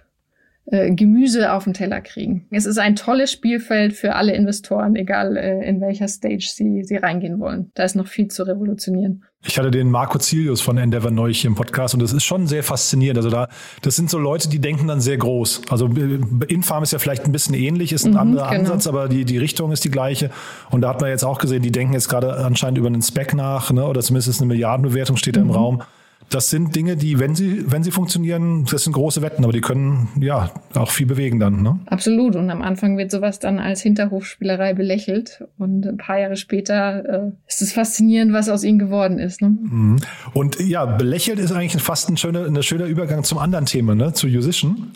äh, 0.71 0.95
Gemüse 0.95 1.53
auf 1.53 1.65
den 1.65 1.75
Teller 1.75 2.01
kriegen. 2.01 2.47
Es 2.51 2.65
ist 2.65 2.79
ein 2.79 2.95
tolles 2.95 3.33
Spielfeld 3.33 3.93
für 3.93 4.15
alle 4.15 4.35
Investoren, 4.35 4.95
egal 4.95 5.37
äh, 5.37 5.69
in 5.69 5.81
welcher 5.81 6.07
Stage 6.07 6.49
sie, 6.49 6.85
sie 6.85 6.97
reingehen 6.97 7.41
wollen. 7.41 7.73
Da 7.75 7.83
ist 7.83 7.97
noch 7.97 8.07
viel 8.07 8.29
zu 8.29 8.45
revolutionieren. 8.45 9.25
Ich 9.43 9.59
hatte 9.59 9.71
den 9.71 9.91
Marco 9.91 10.19
Zilius 10.19 10.61
von 10.61 10.77
Endeavor 10.77 11.11
neu 11.11 11.33
hier 11.33 11.49
im 11.49 11.57
Podcast 11.57 11.95
und 11.95 12.03
das 12.03 12.13
ist 12.13 12.25
schon 12.25 12.47
sehr 12.47 12.63
faszinierend. 12.63 13.19
Also 13.19 13.31
da, 13.31 13.49
das 13.83 13.97
sind 13.97 14.11
so 14.11 14.19
Leute, 14.19 14.49
die 14.49 14.59
denken 14.59 14.87
dann 14.87 15.01
sehr 15.01 15.17
groß. 15.17 15.63
Also 15.71 15.87
äh, 15.87 16.21
Infarm 16.47 16.83
ist 16.83 16.93
ja 16.93 16.99
vielleicht 16.99 17.25
ein 17.25 17.33
bisschen 17.33 17.55
ähnlich, 17.55 17.93
ist 17.93 18.05
ein 18.05 18.13
mhm, 18.13 18.19
anderer 18.19 18.51
genau. 18.51 18.61
Ansatz, 18.61 18.87
aber 18.87 19.09
die, 19.09 19.25
die 19.25 19.39
Richtung 19.39 19.73
ist 19.73 19.85
die 19.85 19.91
gleiche. 19.91 20.31
Und 20.71 20.83
da 20.83 20.91
hat 20.91 21.01
man 21.01 21.11
jetzt 21.11 21.25
auch 21.25 21.39
gesehen, 21.39 21.63
die 21.63 21.73
denken 21.73 21.95
jetzt 21.95 22.09
gerade 22.09 22.37
anscheinend 22.37 22.79
über 22.79 22.87
einen 22.87 23.03
Spec 23.03 23.35
nach, 23.35 23.73
ne? 23.73 23.85
oder 23.87 24.03
zumindest 24.03 24.41
eine 24.41 24.47
Milliardenbewertung 24.47 25.17
steht 25.17 25.37
da 25.37 25.41
im 25.41 25.49
mhm. 25.49 25.53
Raum 25.53 25.83
das 26.31 26.49
sind 26.49 26.77
Dinge, 26.77 26.97
die, 26.97 27.19
wenn 27.19 27.35
sie, 27.35 27.65
wenn 27.67 27.83
sie 27.83 27.91
funktionieren, 27.91 28.65
das 28.71 28.85
sind 28.85 28.93
große 28.93 29.21
Wetten, 29.21 29.43
aber 29.43 29.53
die 29.53 29.61
können 29.61 30.09
ja 30.21 30.51
auch 30.75 30.91
viel 30.91 31.07
bewegen 31.07 31.41
dann. 31.41 31.63
Ne? 31.63 31.81
Absolut. 31.87 32.37
Und 32.37 32.49
am 32.51 32.63
Anfang 32.63 32.97
wird 32.97 33.11
sowas 33.11 33.41
dann 33.41 33.59
als 33.59 33.83
Hinterhofspielerei 33.83 34.75
belächelt. 34.75 35.45
Und 35.59 35.87
ein 35.87 35.97
paar 35.97 36.21
Jahre 36.21 36.37
später 36.37 37.05
äh, 37.05 37.33
ist 37.49 37.63
es 37.63 37.73
faszinierend, 37.73 38.33
was 38.33 38.49
aus 38.49 38.63
ihnen 38.63 38.79
geworden 38.79 39.19
ist. 39.19 39.43
Ne? 39.43 39.49
Mhm. 39.49 39.97
Und 40.33 40.61
ja, 40.61 40.87
belächelt 40.87 41.41
ist 41.41 41.51
eigentlich 41.51 41.83
fast 41.83 42.09
ein 42.09 42.17
schöner, 42.17 42.47
ein 42.47 42.63
schöner 42.63 42.87
Übergang 42.87 43.25
zum 43.25 43.39
anderen 43.39 43.67
Thema, 43.67 43.97
ne? 43.97 44.13
zu 44.13 44.29
Musician. 44.29 44.93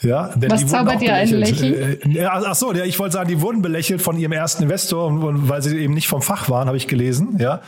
Ja, 0.00 0.28
denn 0.36 0.50
Was 0.52 0.64
zaubert 0.64 1.00
dir 1.00 1.14
ein 1.14 1.28
Lächeln? 1.28 2.14
Äh, 2.14 2.24
ach 2.24 2.54
so, 2.54 2.72
ja, 2.72 2.84
ich 2.84 3.00
wollte 3.00 3.14
sagen, 3.14 3.28
die 3.28 3.40
wurden 3.40 3.62
belächelt 3.62 4.00
von 4.00 4.16
ihrem 4.16 4.30
ersten 4.30 4.62
Investor, 4.62 5.10
weil 5.48 5.60
sie 5.60 5.76
eben 5.76 5.94
nicht 5.94 6.06
vom 6.06 6.22
Fach 6.22 6.48
waren, 6.48 6.68
habe 6.68 6.76
ich 6.76 6.86
gelesen. 6.86 7.36
Ja, 7.40 7.62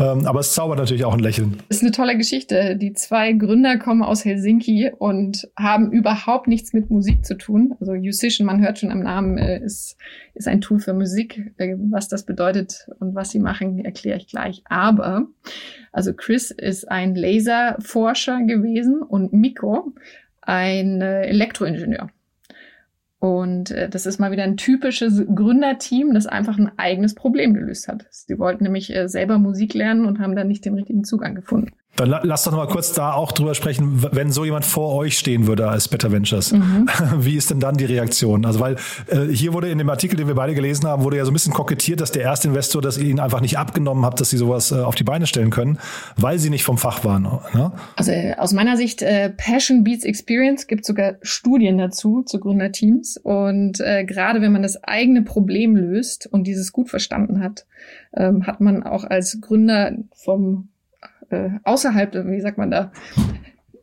ähm, 0.00 0.26
aber 0.26 0.40
es 0.40 0.52
zaubert 0.52 0.78
natürlich 0.78 1.04
auch 1.04 1.12
ein 1.12 1.20
Lächeln. 1.20 1.58
Ist 1.68 1.82
eine 1.82 1.92
tolle 1.92 2.16
Geschichte. 2.16 2.76
Die 2.76 2.92
zwei 2.94 3.32
Gründer 3.32 3.78
kommen 3.78 4.02
aus 4.02 4.24
Helsinki 4.24 4.90
und 4.98 5.48
haben 5.58 5.92
überhaupt 5.92 6.48
nichts 6.48 6.72
mit 6.72 6.90
Musik 6.90 7.24
zu 7.24 7.36
tun. 7.36 7.74
Also 7.80 7.92
Musician, 7.92 8.46
man 8.46 8.62
hört 8.62 8.78
schon 8.78 8.90
am 8.90 9.00
Namen, 9.00 9.38
äh, 9.38 9.62
ist, 9.62 9.96
ist 10.34 10.48
ein 10.48 10.60
Tool 10.60 10.80
für 10.80 10.94
Musik. 10.94 11.52
Äh, 11.58 11.76
was 11.90 12.08
das 12.08 12.24
bedeutet 12.24 12.88
und 12.98 13.14
was 13.14 13.30
sie 13.30 13.40
machen, 13.40 13.84
erkläre 13.84 14.18
ich 14.18 14.26
gleich. 14.26 14.62
Aber, 14.64 15.26
also 15.92 16.14
Chris 16.14 16.50
ist 16.50 16.90
ein 16.90 17.14
Laserforscher 17.14 18.42
gewesen 18.44 19.02
und 19.02 19.32
Miko 19.32 19.92
ein 20.40 21.02
äh, 21.02 21.26
Elektroingenieur. 21.26 22.10
Und 23.20 23.70
äh, 23.70 23.88
das 23.88 24.06
ist 24.06 24.18
mal 24.18 24.32
wieder 24.32 24.44
ein 24.44 24.56
typisches 24.56 25.22
Gründerteam, 25.32 26.14
das 26.14 26.26
einfach 26.26 26.58
ein 26.58 26.72
eigenes 26.78 27.14
Problem 27.14 27.52
gelöst 27.52 27.86
hat. 27.86 28.06
Sie 28.10 28.38
wollten 28.38 28.64
nämlich 28.64 28.94
äh, 28.96 29.08
selber 29.08 29.38
Musik 29.38 29.74
lernen 29.74 30.06
und 30.06 30.18
haben 30.18 30.34
dann 30.34 30.48
nicht 30.48 30.64
den 30.64 30.74
richtigen 30.74 31.04
Zugang 31.04 31.34
gefunden. 31.34 31.72
Dann 32.00 32.18
lass 32.22 32.44
doch 32.44 32.52
noch 32.52 32.58
mal 32.58 32.66
kurz 32.66 32.94
da 32.94 33.12
auch 33.12 33.30
drüber 33.30 33.54
sprechen, 33.54 34.02
wenn 34.12 34.32
so 34.32 34.46
jemand 34.46 34.64
vor 34.64 34.94
euch 34.94 35.18
stehen 35.18 35.46
würde 35.46 35.68
als 35.68 35.86
Better 35.86 36.10
Ventures. 36.10 36.50
Mhm. 36.50 36.88
Wie 37.18 37.36
ist 37.36 37.50
denn 37.50 37.60
dann 37.60 37.76
die 37.76 37.84
Reaktion? 37.84 38.46
Also 38.46 38.58
weil 38.58 38.76
äh, 39.08 39.26
hier 39.30 39.52
wurde 39.52 39.68
in 39.68 39.76
dem 39.76 39.90
Artikel, 39.90 40.16
den 40.16 40.26
wir 40.26 40.34
beide 40.34 40.54
gelesen 40.54 40.86
haben, 40.86 41.04
wurde 41.04 41.18
ja 41.18 41.26
so 41.26 41.30
ein 41.30 41.34
bisschen 41.34 41.52
kokettiert, 41.52 42.00
dass 42.00 42.10
der 42.10 42.22
erste 42.22 42.48
Investor, 42.48 42.80
dass 42.80 42.96
ihr 42.96 43.04
ihn 43.04 43.20
einfach 43.20 43.42
nicht 43.42 43.58
abgenommen 43.58 44.06
habt, 44.06 44.18
dass 44.18 44.30
sie 44.30 44.38
sowas 44.38 44.72
äh, 44.72 44.76
auf 44.76 44.94
die 44.94 45.04
Beine 45.04 45.26
stellen 45.26 45.50
können, 45.50 45.78
weil 46.16 46.38
sie 46.38 46.48
nicht 46.48 46.64
vom 46.64 46.78
Fach 46.78 47.04
waren. 47.04 47.24
Ne? 47.52 47.72
Also 47.96 48.12
äh, 48.12 48.34
aus 48.38 48.54
meiner 48.54 48.78
Sicht, 48.78 49.02
äh, 49.02 49.28
Passion 49.28 49.84
Beats 49.84 50.06
Experience 50.06 50.68
gibt 50.68 50.86
sogar 50.86 51.16
Studien 51.20 51.76
dazu, 51.76 52.22
zu 52.22 52.40
Gründerteams. 52.40 53.18
Und 53.18 53.78
äh, 53.80 54.04
gerade 54.04 54.40
wenn 54.40 54.52
man 54.52 54.62
das 54.62 54.82
eigene 54.84 55.20
Problem 55.20 55.76
löst 55.76 56.28
und 56.32 56.46
dieses 56.46 56.72
gut 56.72 56.88
verstanden 56.88 57.44
hat, 57.44 57.66
ähm, 58.16 58.46
hat 58.46 58.62
man 58.62 58.84
auch 58.84 59.04
als 59.04 59.38
Gründer 59.42 59.92
vom 60.14 60.69
äh, 61.30 61.50
außerhalb, 61.64 62.14
wie 62.26 62.40
sagt 62.40 62.58
man 62.58 62.70
da, 62.70 62.92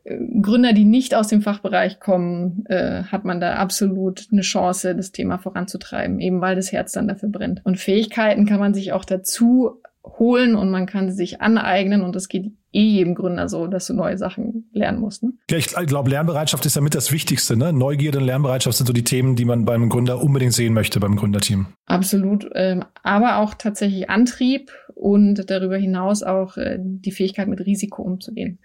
äh, 0.04 0.18
Gründer, 0.42 0.74
die 0.74 0.86
nicht 0.86 1.16
aus 1.16 1.28
dem 1.28 1.42
Fachbereich 1.42 2.00
kommen, 2.00 2.66
äh, 2.68 3.04
hat 3.04 3.26
man 3.26 3.40
da 3.40 3.56
absolut 3.56 4.28
eine 4.32 4.42
Chance, 4.42 4.96
das 4.96 5.12
Thema 5.12 5.38
voranzutreiben, 5.38 6.20
eben 6.20 6.42
weil 6.42 6.56
das 6.56 6.72
Herz 6.72 6.92
dann 6.92 7.08
dafür 7.08 7.30
brennt. 7.30 7.62
Und 7.64 7.78
Fähigkeiten 7.78 8.46
kann 8.46 8.60
man 8.60 8.74
sich 8.74 8.94
auch 8.94 9.06
dazu 9.06 9.82
holen 10.20 10.56
und 10.56 10.70
man 10.70 10.86
kann 10.86 11.10
sie 11.10 11.16
sich 11.16 11.42
aneignen 11.42 12.02
und 12.02 12.16
das 12.16 12.28
geht 12.28 12.52
eh 12.72 12.82
jedem 12.82 13.16
Gründer 13.16 13.50
so, 13.50 13.68
dass 13.68 13.88
du 13.88 13.94
neue 13.94 14.18
Sachen 14.18 14.70
lernen 14.72 15.00
musst. 15.00 15.24
Ne? 15.24 15.34
Ja, 15.50 15.58
ich 15.58 15.68
glaube, 15.68 16.10
Lernbereitschaft 16.10 16.66
ist 16.66 16.76
damit 16.76 16.96
das 16.96 17.12
Wichtigste. 17.12 17.58
Ne? 17.58 17.74
Neugierde 17.74 18.20
und 18.20 18.26
Lernbereitschaft 18.26 18.78
sind 18.78 18.88
so 18.88 18.94
die 18.94 19.04
Themen, 19.04 19.36
die 19.36 19.46
man 19.46 19.66
beim 19.66 19.90
Gründer 19.90 20.22
unbedingt 20.22 20.54
sehen 20.54 20.74
möchte, 20.74 21.00
beim 21.00 21.16
Gründerteam. 21.16 21.68
Absolut. 21.88 22.48
Ähm, 22.56 22.86
aber 23.04 23.38
auch 23.38 23.54
tatsächlich 23.54 24.10
Antrieb 24.10 24.72
und 24.98 25.50
darüber 25.50 25.78
hinaus 25.78 26.24
auch 26.24 26.58
äh, 26.58 26.78
die 26.80 27.12
Fähigkeit, 27.12 27.48
mit 27.48 27.66
Risiko 27.66 28.02
umzugehen. 28.02 28.60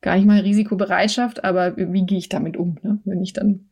Gar 0.00 0.16
nicht 0.16 0.26
mal 0.26 0.40
Risikobereitschaft, 0.40 1.44
aber 1.44 1.76
wie 1.76 2.06
gehe 2.06 2.18
ich 2.18 2.28
damit 2.28 2.56
um, 2.56 2.78
ne? 2.82 2.98
wenn 3.04 3.22
ich 3.22 3.32
dann 3.32 3.68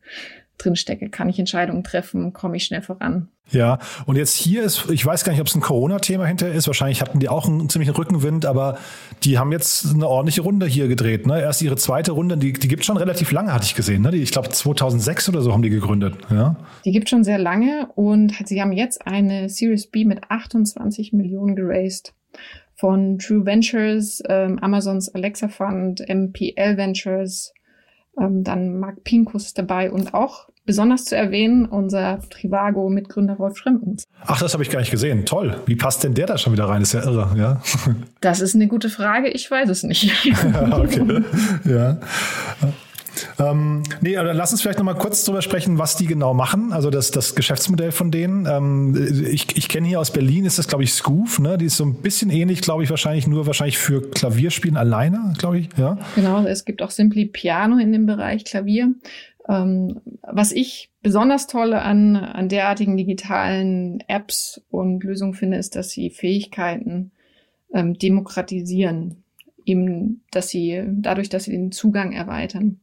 drin 0.59 0.75
stecke. 0.75 1.09
Kann 1.09 1.29
ich 1.29 1.39
Entscheidungen 1.39 1.83
treffen? 1.83 2.33
Komme 2.33 2.57
ich 2.57 2.65
schnell 2.65 2.81
voran? 2.81 3.29
Ja, 3.51 3.79
und 4.05 4.15
jetzt 4.15 4.35
hier 4.35 4.63
ist, 4.63 4.89
ich 4.91 5.03
weiß 5.03 5.23
gar 5.23 5.31
nicht, 5.31 5.41
ob 5.41 5.47
es 5.47 5.55
ein 5.55 5.61
Corona-Thema 5.61 6.25
hinterher 6.25 6.53
ist. 6.53 6.67
Wahrscheinlich 6.67 7.01
hatten 7.01 7.19
die 7.19 7.29
auch 7.29 7.47
einen 7.47 7.67
ziemlichen 7.69 7.95
Rückenwind, 7.95 8.45
aber 8.45 8.77
die 9.23 9.39
haben 9.39 9.51
jetzt 9.51 9.93
eine 9.93 10.07
ordentliche 10.07 10.41
Runde 10.41 10.67
hier 10.67 10.87
gedreht. 10.87 11.25
Ne? 11.25 11.41
Erst 11.41 11.61
ihre 11.61 11.75
zweite 11.75 12.11
Runde, 12.11 12.37
die, 12.37 12.53
die 12.53 12.67
gibt 12.67 12.85
schon 12.85 12.97
relativ 12.97 13.31
lange, 13.31 13.51
hatte 13.53 13.65
ich 13.65 13.73
gesehen. 13.73 14.03
Ne? 14.03 14.11
Die, 14.11 14.21
ich 14.21 14.31
glaube 14.31 14.49
2006 14.49 15.29
oder 15.29 15.41
so 15.41 15.51
haben 15.51 15.63
die 15.63 15.71
gegründet. 15.71 16.15
Ja? 16.29 16.57
Die 16.85 16.91
gibt 16.91 17.09
schon 17.09 17.23
sehr 17.23 17.39
lange 17.39 17.87
und 17.95 18.33
sie 18.45 18.61
haben 18.61 18.71
jetzt 18.71 19.07
eine 19.07 19.49
Series 19.49 19.87
B 19.87 20.05
mit 20.05 20.29
28 20.29 21.13
Millionen 21.13 21.55
geraced 21.55 22.13
von 22.75 23.17
True 23.17 23.45
Ventures, 23.45 24.23
ähm, 24.29 24.57
Amazons 24.59 25.13
Alexa 25.13 25.49
Fund, 25.49 25.99
MPL 26.07 26.77
Ventures, 26.77 27.51
ähm, 28.19 28.43
dann 28.43 28.79
Mark 28.79 29.03
Pinkus 29.03 29.47
ist 29.47 29.57
dabei 29.57 29.91
und 29.91 30.13
auch 30.13 30.49
besonders 30.65 31.05
zu 31.05 31.15
erwähnen 31.15 31.65
unser 31.65 32.19
Trivago-Mitgründer 32.29 33.35
Rolf 33.35 33.57
Schrempens. 33.57 34.03
Ach, 34.21 34.39
das 34.39 34.53
habe 34.53 34.61
ich 34.61 34.69
gar 34.69 34.79
nicht 34.79 34.91
gesehen. 34.91 35.25
Toll. 35.25 35.59
Wie 35.65 35.75
passt 35.75 36.03
denn 36.03 36.13
der 36.13 36.27
da 36.27 36.37
schon 36.37 36.53
wieder 36.53 36.65
rein? 36.65 36.83
Ist 36.83 36.93
ja 36.93 37.03
irre, 37.03 37.35
ja. 37.35 37.61
Das 38.21 38.39
ist 38.39 38.53
eine 38.53 38.67
gute 38.67 38.89
Frage. 38.89 39.29
Ich 39.29 39.49
weiß 39.49 39.67
es 39.69 39.81
nicht. 39.83 40.11
okay. 40.71 41.23
Ja. 41.65 41.97
Ähm, 43.39 43.83
nee, 44.01 44.17
aber 44.17 44.33
lass 44.33 44.51
uns 44.51 44.61
vielleicht 44.61 44.79
noch 44.79 44.85
mal 44.85 44.95
kurz 44.95 45.23
drüber 45.23 45.41
sprechen, 45.41 45.77
was 45.77 45.95
die 45.95 46.05
genau 46.05 46.33
machen. 46.33 46.73
Also 46.73 46.89
das, 46.89 47.11
das 47.11 47.35
Geschäftsmodell 47.35 47.91
von 47.91 48.11
denen. 48.11 48.45
Ähm, 48.45 49.25
ich 49.29 49.57
ich 49.57 49.67
kenne 49.69 49.87
hier 49.87 49.99
aus 49.99 50.11
Berlin, 50.11 50.45
ist 50.45 50.57
das, 50.59 50.67
glaube 50.67 50.83
ich, 50.83 50.93
Scoof. 50.93 51.39
Ne? 51.39 51.57
Die 51.57 51.65
ist 51.65 51.77
so 51.77 51.85
ein 51.85 52.01
bisschen 52.01 52.29
ähnlich, 52.29 52.61
glaube 52.61 52.83
ich, 52.83 52.89
wahrscheinlich 52.89 53.27
nur 53.27 53.47
wahrscheinlich 53.47 53.77
für 53.77 54.01
Klavierspielen 54.09 54.77
alleine, 54.77 55.33
glaube 55.37 55.59
ich. 55.59 55.69
Ja. 55.77 55.97
Genau, 56.15 56.43
es 56.45 56.65
gibt 56.65 56.81
auch 56.81 56.91
Simply 56.91 57.25
Piano 57.25 57.77
in 57.77 57.91
dem 57.91 58.05
Bereich 58.05 58.45
Klavier. 58.45 58.93
Ähm, 59.47 60.01
was 60.21 60.51
ich 60.51 60.91
besonders 61.01 61.47
toll 61.47 61.73
an, 61.73 62.15
an 62.15 62.49
derartigen 62.49 62.97
digitalen 62.97 64.03
Apps 64.07 64.61
und 64.69 65.03
Lösungen 65.03 65.33
finde, 65.33 65.57
ist, 65.57 65.75
dass 65.75 65.89
sie 65.89 66.09
Fähigkeiten 66.09 67.11
ähm, 67.73 67.97
demokratisieren 67.97 69.23
eben, 69.65 70.23
dass 70.31 70.49
sie 70.49 70.83
dadurch, 70.87 71.29
dass 71.29 71.45
sie 71.45 71.51
den 71.51 71.71
Zugang 71.71 72.11
erweitern. 72.11 72.79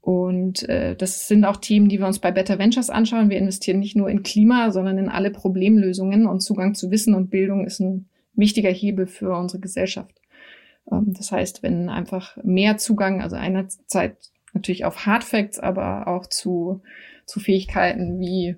Und 0.00 0.68
äh, 0.68 0.96
das 0.96 1.28
sind 1.28 1.44
auch 1.44 1.56
Themen, 1.56 1.88
die 1.88 1.98
wir 1.98 2.06
uns 2.06 2.18
bei 2.18 2.30
Better 2.30 2.58
Ventures 2.58 2.88
anschauen. 2.88 3.30
Wir 3.30 3.38
investieren 3.38 3.80
nicht 3.80 3.96
nur 3.96 4.08
in 4.08 4.22
Klima, 4.22 4.70
sondern 4.70 4.96
in 4.96 5.08
alle 5.08 5.30
Problemlösungen 5.30 6.26
und 6.26 6.40
Zugang 6.40 6.74
zu 6.74 6.90
Wissen 6.90 7.14
und 7.14 7.30
Bildung 7.30 7.66
ist 7.66 7.80
ein 7.80 8.08
wichtiger 8.34 8.70
Hebel 8.70 9.06
für 9.06 9.36
unsere 9.36 9.60
Gesellschaft. 9.60 10.14
Ähm, 10.90 11.12
das 11.12 11.32
heißt, 11.32 11.62
wenn 11.62 11.88
einfach 11.88 12.38
mehr 12.42 12.78
Zugang, 12.78 13.20
also 13.20 13.36
einerseits 13.36 14.32
natürlich 14.54 14.84
auf 14.84 15.04
Hard 15.04 15.24
Facts, 15.24 15.58
aber 15.58 16.06
auch 16.06 16.26
zu, 16.26 16.80
zu 17.26 17.40
Fähigkeiten 17.40 18.18
wie 18.18 18.56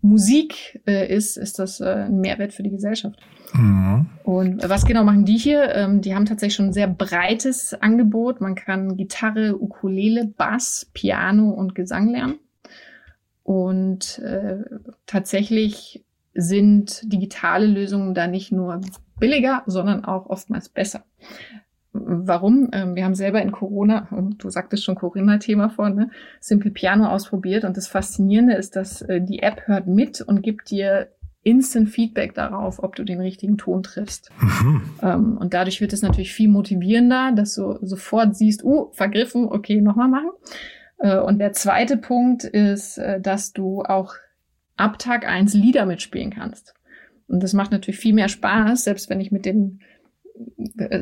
Musik 0.00 0.80
äh, 0.86 1.12
ist, 1.12 1.36
ist 1.36 1.58
das 1.58 1.80
äh, 1.80 2.04
ein 2.06 2.20
Mehrwert 2.20 2.52
für 2.52 2.62
die 2.62 2.70
Gesellschaft. 2.70 3.18
Mhm. 3.52 4.06
Und 4.24 4.68
was 4.68 4.84
genau 4.84 5.04
machen 5.04 5.24
die 5.24 5.36
hier? 5.36 5.74
Ähm, 5.74 6.00
die 6.00 6.14
haben 6.14 6.26
tatsächlich 6.26 6.56
schon 6.56 6.66
ein 6.66 6.72
sehr 6.72 6.86
breites 6.86 7.74
Angebot. 7.74 8.40
Man 8.40 8.54
kann 8.54 8.96
Gitarre, 8.96 9.60
Ukulele, 9.60 10.26
Bass, 10.26 10.88
Piano 10.92 11.50
und 11.50 11.74
Gesang 11.74 12.08
lernen. 12.08 12.38
Und 13.42 14.18
äh, 14.20 14.58
tatsächlich 15.06 16.04
sind 16.34 17.10
digitale 17.12 17.66
Lösungen 17.66 18.14
da 18.14 18.26
nicht 18.26 18.52
nur 18.52 18.80
billiger, 19.18 19.62
sondern 19.66 20.04
auch 20.04 20.26
oftmals 20.26 20.68
besser. 20.68 21.04
Warum? 22.04 22.68
Ähm, 22.72 22.94
wir 22.94 23.04
haben 23.04 23.14
selber 23.14 23.40
in 23.42 23.52
Corona, 23.52 24.08
du 24.10 24.50
sagtest 24.50 24.84
schon 24.84 24.94
Corinna-Thema 24.94 25.70
vorhin, 25.70 25.96
ne, 25.96 26.10
Simple 26.40 26.70
Piano 26.70 27.06
ausprobiert 27.06 27.64
und 27.64 27.76
das 27.76 27.88
Faszinierende 27.88 28.54
ist, 28.54 28.76
dass 28.76 29.02
äh, 29.02 29.20
die 29.20 29.40
App 29.40 29.62
hört 29.66 29.86
mit 29.86 30.20
und 30.20 30.42
gibt 30.42 30.70
dir 30.70 31.08
Instant 31.42 31.88
Feedback 31.88 32.34
darauf, 32.34 32.82
ob 32.82 32.96
du 32.96 33.04
den 33.04 33.20
richtigen 33.20 33.56
Ton 33.56 33.82
triffst. 33.82 34.30
Mhm. 34.40 34.82
Ähm, 35.02 35.38
und 35.38 35.54
dadurch 35.54 35.80
wird 35.80 35.92
es 35.92 36.02
natürlich 36.02 36.32
viel 36.32 36.48
motivierender, 36.48 37.32
dass 37.34 37.54
du 37.54 37.78
sofort 37.80 38.36
siehst, 38.36 38.64
uh, 38.64 38.90
vergriffen, 38.92 39.46
okay, 39.46 39.80
nochmal 39.80 40.08
machen. 40.08 40.30
Äh, 40.98 41.18
und 41.18 41.38
der 41.38 41.52
zweite 41.52 41.96
Punkt 41.96 42.44
ist, 42.44 42.98
äh, 42.98 43.20
dass 43.20 43.52
du 43.52 43.82
auch 43.82 44.14
ab 44.76 44.98
Tag 44.98 45.26
eins 45.26 45.54
Lieder 45.54 45.86
mitspielen 45.86 46.30
kannst. 46.30 46.74
Und 47.28 47.42
das 47.42 47.52
macht 47.52 47.72
natürlich 47.72 48.00
viel 48.00 48.14
mehr 48.14 48.28
Spaß, 48.28 48.84
selbst 48.84 49.10
wenn 49.10 49.20
ich 49.20 49.30
mit 49.30 49.44
den 49.44 49.80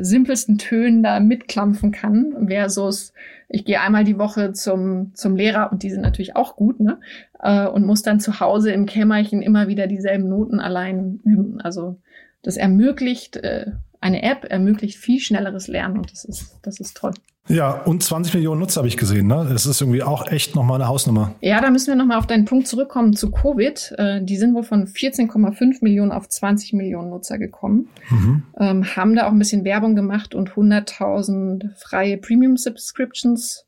simpelsten 0.01 0.59
Tönen 0.59 1.03
da 1.03 1.21
mitklampfen 1.21 1.93
kann, 1.93 2.47
versus 2.49 3.13
ich 3.49 3.65
gehe 3.65 3.81
einmal 3.81 4.05
die 4.05 4.19
Woche 4.19 4.53
zum, 4.53 5.15
zum 5.15 5.37
Lehrer 5.37 5.71
und 5.71 5.83
die 5.83 5.91
sind 5.91 6.03
natürlich 6.03 6.35
auch 6.35 6.57
gut, 6.57 6.81
ne? 6.81 6.99
Äh, 7.41 7.67
und 7.67 7.87
muss 7.87 8.03
dann 8.03 8.21
zu 8.21 8.41
Hause 8.41 8.73
im 8.73 8.87
Kämmerchen 8.87 9.43
immer 9.43 9.69
wieder 9.69 9.87
dieselben 9.87 10.29
Noten 10.29 10.59
allein 10.59 11.21
üben. 11.25 11.61
Also 11.61 11.97
das 12.43 12.57
ermöglicht, 12.57 13.37
äh, 13.37 13.73
eine 14.01 14.23
App 14.23 14.45
ermöglicht 14.45 14.99
viel 14.99 15.21
schnelleres 15.21 15.69
Lernen 15.69 15.99
und 15.99 16.13
das 16.13 16.25
ist, 16.25 16.59
das 16.63 16.81
ist 16.81 16.97
toll. 16.97 17.13
Ja, 17.49 17.71
und 17.83 18.03
20 18.03 18.35
Millionen 18.35 18.61
Nutzer 18.61 18.79
habe 18.79 18.89
ich 18.89 18.97
gesehen. 18.97 19.29
Ne? 19.29 19.47
Das 19.49 19.67
ist 19.67 19.81
irgendwie 19.81 20.03
auch 20.03 20.27
echt 20.27 20.57
nochmal 20.57 20.81
eine 20.81 20.89
Hausnummer. 20.89 21.35
Ja, 21.41 21.61
da 21.61 21.71
müssen 21.71 21.89
wir 21.89 21.95
nochmal 21.95 22.19
auf 22.19 22.27
deinen 22.27 22.45
Punkt 22.45 22.67
zurückkommen 22.67 23.15
zu 23.15 23.31
Covid. 23.31 23.95
Äh, 23.99 24.25
die 24.25 24.37
sind 24.37 24.55
wohl 24.55 24.65
von 24.65 24.87
14,5 24.87 25.79
Millionen 25.83 26.11
auf 26.11 26.29
20 26.29 26.73
Millionen 26.73 27.11
Nutzer 27.11 27.39
gekommen. 27.39 27.89
Mhm. 28.11 28.43
Ähm, 28.59 28.97
haben 28.97 29.15
da 29.15 29.27
auch 29.27 29.33
ein 29.33 29.39
bisschen 29.39 29.65
Werbung 29.65 29.95
gemacht 29.95 30.35
und 30.35 30.51
100.000 30.51 31.71
freie 31.79 32.19
Premium-Subscriptions 32.19 33.67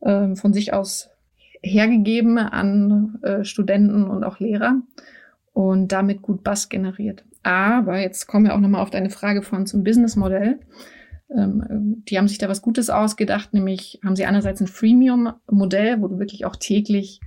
äh, 0.00 0.34
von 0.34 0.54
sich 0.54 0.72
aus 0.72 1.10
hergegeben 1.62 2.38
an 2.38 3.18
äh, 3.22 3.44
Studenten 3.44 4.04
und 4.04 4.24
auch 4.24 4.40
Lehrer 4.40 4.76
und 5.52 5.88
damit 5.88 6.22
gut 6.22 6.42
Bass 6.42 6.70
generiert. 6.70 7.24
Aber 7.42 7.98
jetzt 7.98 8.26
kommen 8.26 8.44
wir 8.44 8.54
auch 8.54 8.60
nochmal 8.60 8.82
auf 8.82 8.90
deine 8.90 9.10
Frage 9.10 9.42
von 9.42 9.66
zum 9.66 9.82
Businessmodell. 9.82 10.60
Ähm, 11.34 12.02
die 12.08 12.18
haben 12.18 12.28
sich 12.28 12.38
da 12.38 12.48
was 12.48 12.62
Gutes 12.62 12.90
ausgedacht, 12.90 13.54
nämlich 13.54 14.00
haben 14.04 14.16
sie 14.16 14.26
einerseits 14.26 14.60
ein 14.60 14.66
Freemium-Modell, 14.66 16.02
wo 16.02 16.08
du 16.08 16.18
wirklich 16.18 16.44
auch 16.44 16.56
täglich 16.56 17.20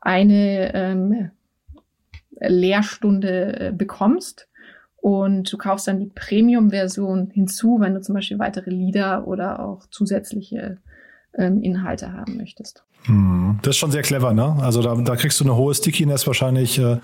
eine 0.00 0.74
ähm, 0.74 1.30
Lehrstunde 2.40 3.60
äh, 3.60 3.72
bekommst 3.72 4.48
und 4.96 5.50
du 5.50 5.56
kaufst 5.56 5.86
dann 5.88 6.00
die 6.00 6.10
Premium-Version 6.14 7.30
hinzu, 7.32 7.78
wenn 7.80 7.94
du 7.94 8.02
zum 8.02 8.14
Beispiel 8.14 8.38
weitere 8.38 8.70
Lieder 8.70 9.26
oder 9.26 9.60
auch 9.60 9.86
zusätzliche 9.90 10.78
ähm, 11.36 11.62
Inhalte 11.62 12.12
haben 12.12 12.36
möchtest. 12.36 12.84
Hm, 13.04 13.58
das 13.62 13.70
ist 13.70 13.76
schon 13.78 13.92
sehr 13.92 14.02
clever, 14.02 14.32
ne? 14.34 14.56
Also 14.60 14.82
da, 14.82 14.94
da 14.94 15.16
kriegst 15.16 15.40
du 15.40 15.44
eine 15.44 15.56
hohe 15.56 15.74
Stickiness 15.74 16.26
wahrscheinlich. 16.26 16.78
Äh 16.78 16.98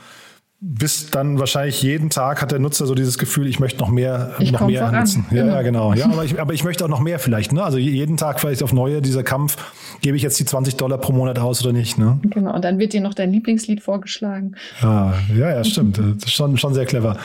bis 0.62 1.10
dann 1.10 1.38
wahrscheinlich 1.38 1.82
jeden 1.82 2.10
Tag 2.10 2.42
hat 2.42 2.52
der 2.52 2.58
Nutzer 2.58 2.84
so 2.84 2.94
dieses 2.94 3.16
Gefühl, 3.16 3.46
ich 3.46 3.60
möchte 3.60 3.78
noch 3.78 3.88
mehr, 3.88 4.34
ich 4.40 4.52
noch 4.52 4.66
mehr 4.66 4.92
nutzen. 4.92 5.24
Ja, 5.30 5.42
genau. 5.42 5.54
ja, 5.54 5.62
genau. 5.62 5.94
Ja, 5.94 6.04
aber 6.12 6.24
ich, 6.24 6.38
aber 6.38 6.52
ich 6.52 6.64
möchte 6.64 6.84
auch 6.84 6.88
noch 6.88 7.00
mehr 7.00 7.18
vielleicht. 7.18 7.54
Ne? 7.54 7.62
Also 7.62 7.78
jeden 7.78 8.18
Tag 8.18 8.40
vielleicht 8.40 8.62
auf 8.62 8.74
neue 8.74 9.00
dieser 9.00 9.22
Kampf, 9.22 9.56
gebe 10.02 10.18
ich 10.18 10.22
jetzt 10.22 10.38
die 10.38 10.44
20 10.44 10.76
Dollar 10.76 10.98
pro 10.98 11.12
Monat 11.12 11.38
aus 11.38 11.64
oder 11.64 11.72
nicht. 11.72 11.96
Ne? 11.96 12.20
Genau. 12.24 12.54
Und 12.54 12.62
dann 12.62 12.78
wird 12.78 12.92
dir 12.92 13.00
noch 13.00 13.14
dein 13.14 13.32
Lieblingslied 13.32 13.82
vorgeschlagen. 13.82 14.54
Ja, 14.82 15.14
ja, 15.34 15.50
ja 15.50 15.64
stimmt. 15.64 15.98
Das 16.20 16.24
ist 16.24 16.32
schon, 16.32 16.58
schon 16.58 16.74
sehr 16.74 16.86
clever. 16.86 17.16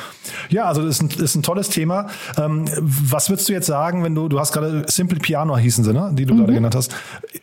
Ja, 0.50 0.66
also 0.66 0.86
das 0.86 1.02
ist 1.02 1.02
ein, 1.02 1.24
ist 1.24 1.36
ein 1.36 1.44
tolles 1.44 1.70
Thema. 1.70 2.08
Ähm, 2.38 2.66
was 2.78 3.30
würdest 3.30 3.50
du 3.50 3.54
jetzt 3.54 3.66
sagen, 3.66 4.04
wenn 4.04 4.16
du, 4.16 4.30
du 4.30 4.40
hast 4.40 4.54
gerade 4.54 4.86
Simple 4.88 5.20
Piano 5.20 5.58
hießen 5.58 5.84
sie, 5.84 5.92
ne? 5.92 6.12
die 6.14 6.26
du 6.26 6.34
mhm. 6.34 6.40
gerade 6.40 6.54
genannt 6.54 6.76
hast, 6.76 6.96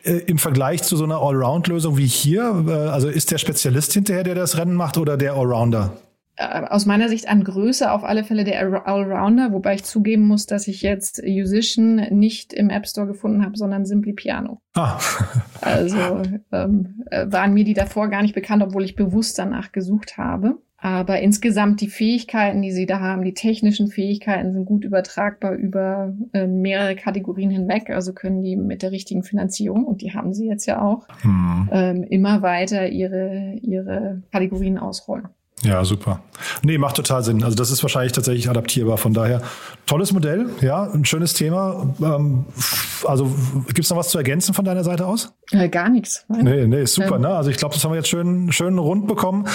äh, 0.05 0.13
im 0.13 0.39
Vergleich 0.39 0.83
zu 0.83 0.97
so 0.97 1.05
einer 1.05 1.17
Allround-Lösung 1.21 1.99
wie 1.99 2.07
hier? 2.07 2.65
Äh, 2.67 2.71
also 2.71 3.09
ist 3.09 3.31
der 3.31 3.39
Spezialist 3.39 3.93
hinterher, 3.93 4.23
der 4.23 4.35
das 4.35 4.57
Rennen 4.57 4.75
macht 4.75 4.97
oder 4.97 5.17
der 5.17 5.35
Allrounder? 5.35 5.82
Äh, 6.43 6.67
aus 6.69 6.87
meiner 6.87 7.09
Sicht 7.09 7.29
an 7.29 7.45
Größe 7.45 7.91
auf 7.91 8.05
alle 8.05 8.25
Fälle 8.25 8.45
der 8.45 8.61
Allrounder, 8.87 9.53
wobei 9.53 9.75
ich 9.75 9.85
zugeben 9.85 10.27
muss, 10.27 10.47
dass 10.47 10.69
ich 10.69 10.83
jetzt 10.83 11.23
Musician 11.25 11.97
nicht 12.11 12.53
im 12.53 12.71
App 12.71 12.87
Store 12.87 13.07
gefunden 13.07 13.45
habe, 13.45 13.57
sondern 13.57 13.87
Simply 13.87 14.13
Piano. 14.13 14.61
Ah. 14.75 14.99
also 15.61 16.23
ähm, 16.53 17.05
äh, 17.11 17.27
waren 17.31 17.55
mir 17.55 17.65
die 17.65 17.75
davor 17.75 18.09
gar 18.09 18.23
nicht 18.23 18.35
bekannt, 18.35 18.63
obwohl 18.63 18.85
ich 18.85 18.97
bewusst 18.97 19.39
danach 19.39 19.73
gesucht 19.73 20.19
habe. 20.19 20.59
Aber 20.79 21.21
insgesamt 21.21 21.81
die 21.81 21.89
Fähigkeiten, 21.89 22.61
die 22.61 22.73
sie 22.73 22.87
da 22.87 22.99
haben, 22.99 23.23
die 23.23 23.35
technischen 23.35 23.87
Fähigkeiten 23.87 24.53
sind 24.53 24.65
gut 24.65 24.85
übertragbar 24.85 25.53
über 25.53 26.13
äh, 26.33 26.49
mehrere 26.49 26.97
Kategorien 26.97 27.51
hinweg. 27.51 27.91
Also 27.91 28.13
können 28.15 28.43
die 28.43 28.57
mit 28.57 28.83
der 28.83 28.91
richtigen 28.91 29.23
Finanzierung, 29.23 29.85
und 29.85 30.03
die 30.03 30.13
haben 30.13 30.35
sie 30.35 30.49
jetzt 30.49 30.67
ja 30.67 30.83
auch, 30.83 31.07
hm. 31.21 31.69
ähm, 31.71 32.03
immer 32.03 32.43
weiter 32.43 32.89
ihre, 32.89 33.55
ihre 33.63 34.23
Kategorien 34.33 34.77
ausrollen. 34.77 35.29
Ja, 35.62 35.85
super. 35.85 36.20
Nee, 36.62 36.77
macht 36.79 36.96
total 36.96 37.22
Sinn. 37.22 37.44
Also 37.44 37.57
das 37.57 37.70
ist 37.70 37.83
wahrscheinlich 37.83 38.12
tatsächlich 38.12 38.48
adaptierbar. 38.51 38.98
Von 38.98 39.14
daher, 39.14 39.42
tolles 39.87 40.12
Modell, 40.12 40.46
ja, 40.61 40.85
ein 40.85 41.05
schönes 41.05 41.35
Thema. 41.35 41.94
Ähm, 42.01 42.46
also 43.05 43.33
gibt's 43.72 43.90
noch 43.90 43.96
was 43.96 44.09
zu 44.09 44.18
ergänzen 44.18 44.55
von 44.55 44.64
deiner 44.64 44.83
Seite 44.83 45.07
aus? 45.07 45.33
Gar 45.71 45.91
nichts. 45.91 46.25
Nee, 46.29 46.67
nee, 46.67 46.83
ist 46.83 46.95
super. 46.95 47.19
Ne? 47.19 47.29
Also 47.29 47.51
ich 47.51 47.57
glaube, 47.57 47.75
das 47.75 47.85
haben 47.85 47.93
wir 47.93 47.97
jetzt 47.97 48.09
schön, 48.09 48.53
schön 48.53 48.79
rund 48.79 49.07
bekommen. 49.07 49.47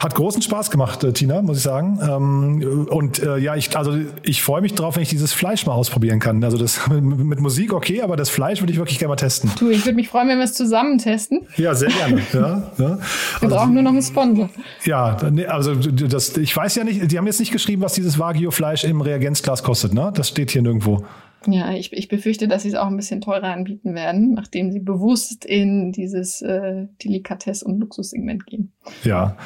Hat 0.00 0.14
großen 0.14 0.42
Spaß 0.42 0.70
gemacht, 0.70 1.02
äh, 1.04 1.12
Tina, 1.12 1.42
muss 1.42 1.58
ich 1.58 1.62
sagen. 1.62 1.98
Ähm, 2.02 2.86
und 2.90 3.22
äh, 3.22 3.38
ja, 3.38 3.54
ich, 3.54 3.76
also 3.76 3.96
ich 4.22 4.42
freue 4.42 4.60
mich 4.60 4.74
drauf, 4.74 4.96
wenn 4.96 5.02
ich 5.02 5.08
dieses 5.08 5.32
Fleisch 5.32 5.66
mal 5.66 5.74
ausprobieren 5.74 6.18
kann. 6.18 6.42
Also 6.42 6.58
das 6.58 6.88
mit, 6.88 7.02
mit 7.02 7.40
Musik 7.40 7.72
okay, 7.72 8.02
aber 8.02 8.16
das 8.16 8.30
Fleisch 8.30 8.60
würde 8.60 8.72
ich 8.72 8.78
wirklich 8.78 8.98
gerne 8.98 9.10
mal 9.10 9.16
testen. 9.16 9.50
Du, 9.58 9.70
ich 9.70 9.84
würde 9.84 9.96
mich 9.96 10.08
freuen, 10.08 10.28
wenn 10.28 10.38
wir 10.38 10.44
es 10.44 10.54
zusammen 10.54 10.98
testen. 10.98 11.46
Ja, 11.56 11.74
sehr 11.74 11.90
gerne. 11.90 12.22
ja, 12.32 12.40
ja. 12.40 12.72
Wir 12.78 12.98
also, 13.42 13.54
brauchen 13.54 13.74
nur 13.74 13.82
noch 13.82 13.92
einen 13.92 14.02
Sponsor. 14.02 14.50
Ja, 14.84 15.16
also 15.48 15.74
das, 15.74 16.36
ich 16.36 16.56
weiß 16.56 16.74
ja 16.76 16.84
nicht, 16.84 17.10
die 17.10 17.18
haben 17.18 17.26
jetzt 17.26 17.40
nicht 17.40 17.52
geschrieben, 17.52 17.82
was 17.82 17.92
dieses 17.92 18.18
Wagyu-Fleisch 18.18 18.84
im 18.84 19.00
Reagenzglas 19.00 19.62
kostet, 19.62 19.94
ne? 19.94 20.12
Das 20.14 20.28
steht 20.28 20.50
hier 20.50 20.62
nirgendwo. 20.62 21.04
Ja, 21.46 21.72
ich, 21.72 21.92
ich 21.92 22.08
befürchte, 22.08 22.48
dass 22.48 22.62
sie 22.62 22.68
es 22.68 22.74
auch 22.74 22.88
ein 22.88 22.96
bisschen 22.96 23.20
teurer 23.20 23.52
anbieten 23.52 23.94
werden, 23.94 24.34
nachdem 24.34 24.72
sie 24.72 24.80
bewusst 24.80 25.44
in 25.44 25.92
dieses 25.92 26.42
äh, 26.42 26.86
Delikatess- 27.02 27.62
und 27.62 27.78
Luxussegment 27.78 28.46
gehen. 28.46 28.72
Ja, 29.04 29.36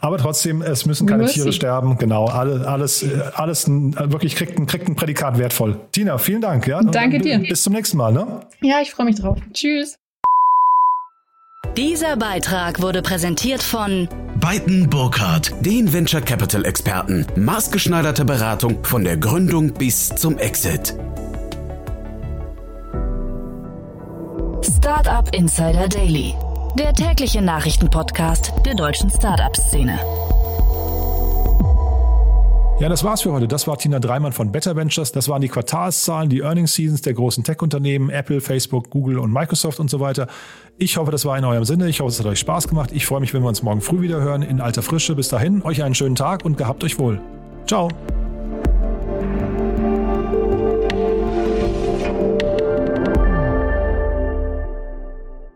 aber 0.00 0.18
trotzdem, 0.18 0.62
es 0.62 0.84
müssen 0.86 1.06
keine 1.06 1.26
Tiere 1.26 1.46
see. 1.46 1.56
sterben. 1.56 1.96
Genau, 1.98 2.26
alles, 2.26 2.62
alles, 2.64 3.06
alles 3.34 3.68
wirklich 3.68 4.36
kriegt 4.36 4.58
ein, 4.58 4.66
kriegt 4.66 4.88
ein 4.88 4.96
Prädikat 4.96 5.38
wertvoll. 5.38 5.80
Tina, 5.92 6.18
vielen 6.18 6.42
Dank. 6.42 6.66
Ja? 6.66 6.82
Danke 6.82 7.18
dir. 7.18 7.38
Bis 7.38 7.62
zum 7.62 7.72
nächsten 7.72 7.96
Mal. 7.96 8.12
Ne? 8.12 8.40
Ja, 8.60 8.80
ich 8.82 8.90
freue 8.90 9.06
mich 9.06 9.16
drauf. 9.16 9.38
Tschüss. 9.52 9.98
Dieser 11.76 12.16
Beitrag 12.16 12.82
wurde 12.82 13.02
präsentiert 13.02 13.62
von 13.62 14.08
Beiten 14.40 14.88
Burkhardt, 14.88 15.52
den 15.64 15.92
Venture 15.92 16.20
Capital 16.20 16.64
Experten. 16.64 17.26
Maßgeschneiderte 17.36 18.24
Beratung 18.24 18.84
von 18.84 19.04
der 19.04 19.16
Gründung 19.16 19.74
bis 19.74 20.08
zum 20.08 20.38
Exit. 20.38 20.94
Startup 24.68 25.34
Insider 25.34 25.88
Daily, 25.88 26.34
der 26.78 26.92
tägliche 26.92 27.40
Nachrichtenpodcast 27.40 28.52
der 28.66 28.74
deutschen 28.74 29.08
Startup-Szene. 29.08 29.98
Ja, 32.78 32.88
das 32.88 33.02
war's 33.02 33.22
für 33.22 33.32
heute. 33.32 33.48
Das 33.48 33.66
war 33.66 33.78
Tina 33.78 33.98
Dreimann 33.98 34.32
von 34.32 34.52
Better 34.52 34.76
Ventures. 34.76 35.10
Das 35.12 35.28
waren 35.28 35.40
die 35.40 35.48
Quartalszahlen, 35.48 36.28
die 36.28 36.40
Earnings 36.40 36.74
Seasons 36.74 37.00
der 37.00 37.14
großen 37.14 37.44
Tech-Unternehmen, 37.44 38.10
Apple, 38.10 38.40
Facebook, 38.40 38.90
Google 38.90 39.18
und 39.18 39.32
Microsoft 39.32 39.80
und 39.80 39.88
so 39.88 40.00
weiter. 40.00 40.26
Ich 40.76 40.98
hoffe, 40.98 41.10
das 41.10 41.24
war 41.24 41.38
in 41.38 41.44
eurem 41.44 41.64
Sinne. 41.64 41.88
Ich 41.88 42.00
hoffe, 42.00 42.10
es 42.10 42.20
hat 42.20 42.26
euch 42.26 42.38
Spaß 42.38 42.68
gemacht. 42.68 42.90
Ich 42.92 43.06
freue 43.06 43.20
mich, 43.20 43.32
wenn 43.32 43.42
wir 43.42 43.48
uns 43.48 43.62
morgen 43.62 43.80
früh 43.80 44.02
wieder 44.02 44.20
hören 44.20 44.42
in 44.42 44.60
alter 44.60 44.82
Frische. 44.82 45.14
Bis 45.14 45.28
dahin, 45.28 45.62
euch 45.62 45.82
einen 45.82 45.94
schönen 45.94 46.14
Tag 46.14 46.44
und 46.44 46.58
gehabt 46.58 46.84
euch 46.84 46.98
wohl. 46.98 47.20
Ciao. 47.66 47.88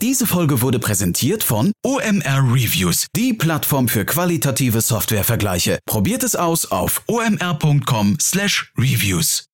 Diese 0.03 0.27
Folge 0.27 0.61
wurde 0.63 0.81
präsentiert 0.81 1.45
von 1.45 1.71
OMR 1.87 2.53
Reviews, 2.53 3.07
die 3.15 3.35
Plattform 3.35 3.87
für 3.87 4.05
qualitative 4.05 4.81
Softwarevergleiche. 4.81 5.79
Probiert 5.87 6.25
es 6.25 6.35
aus 6.35 6.73
auf 6.73 7.03
omr.com/reviews. 7.07 9.52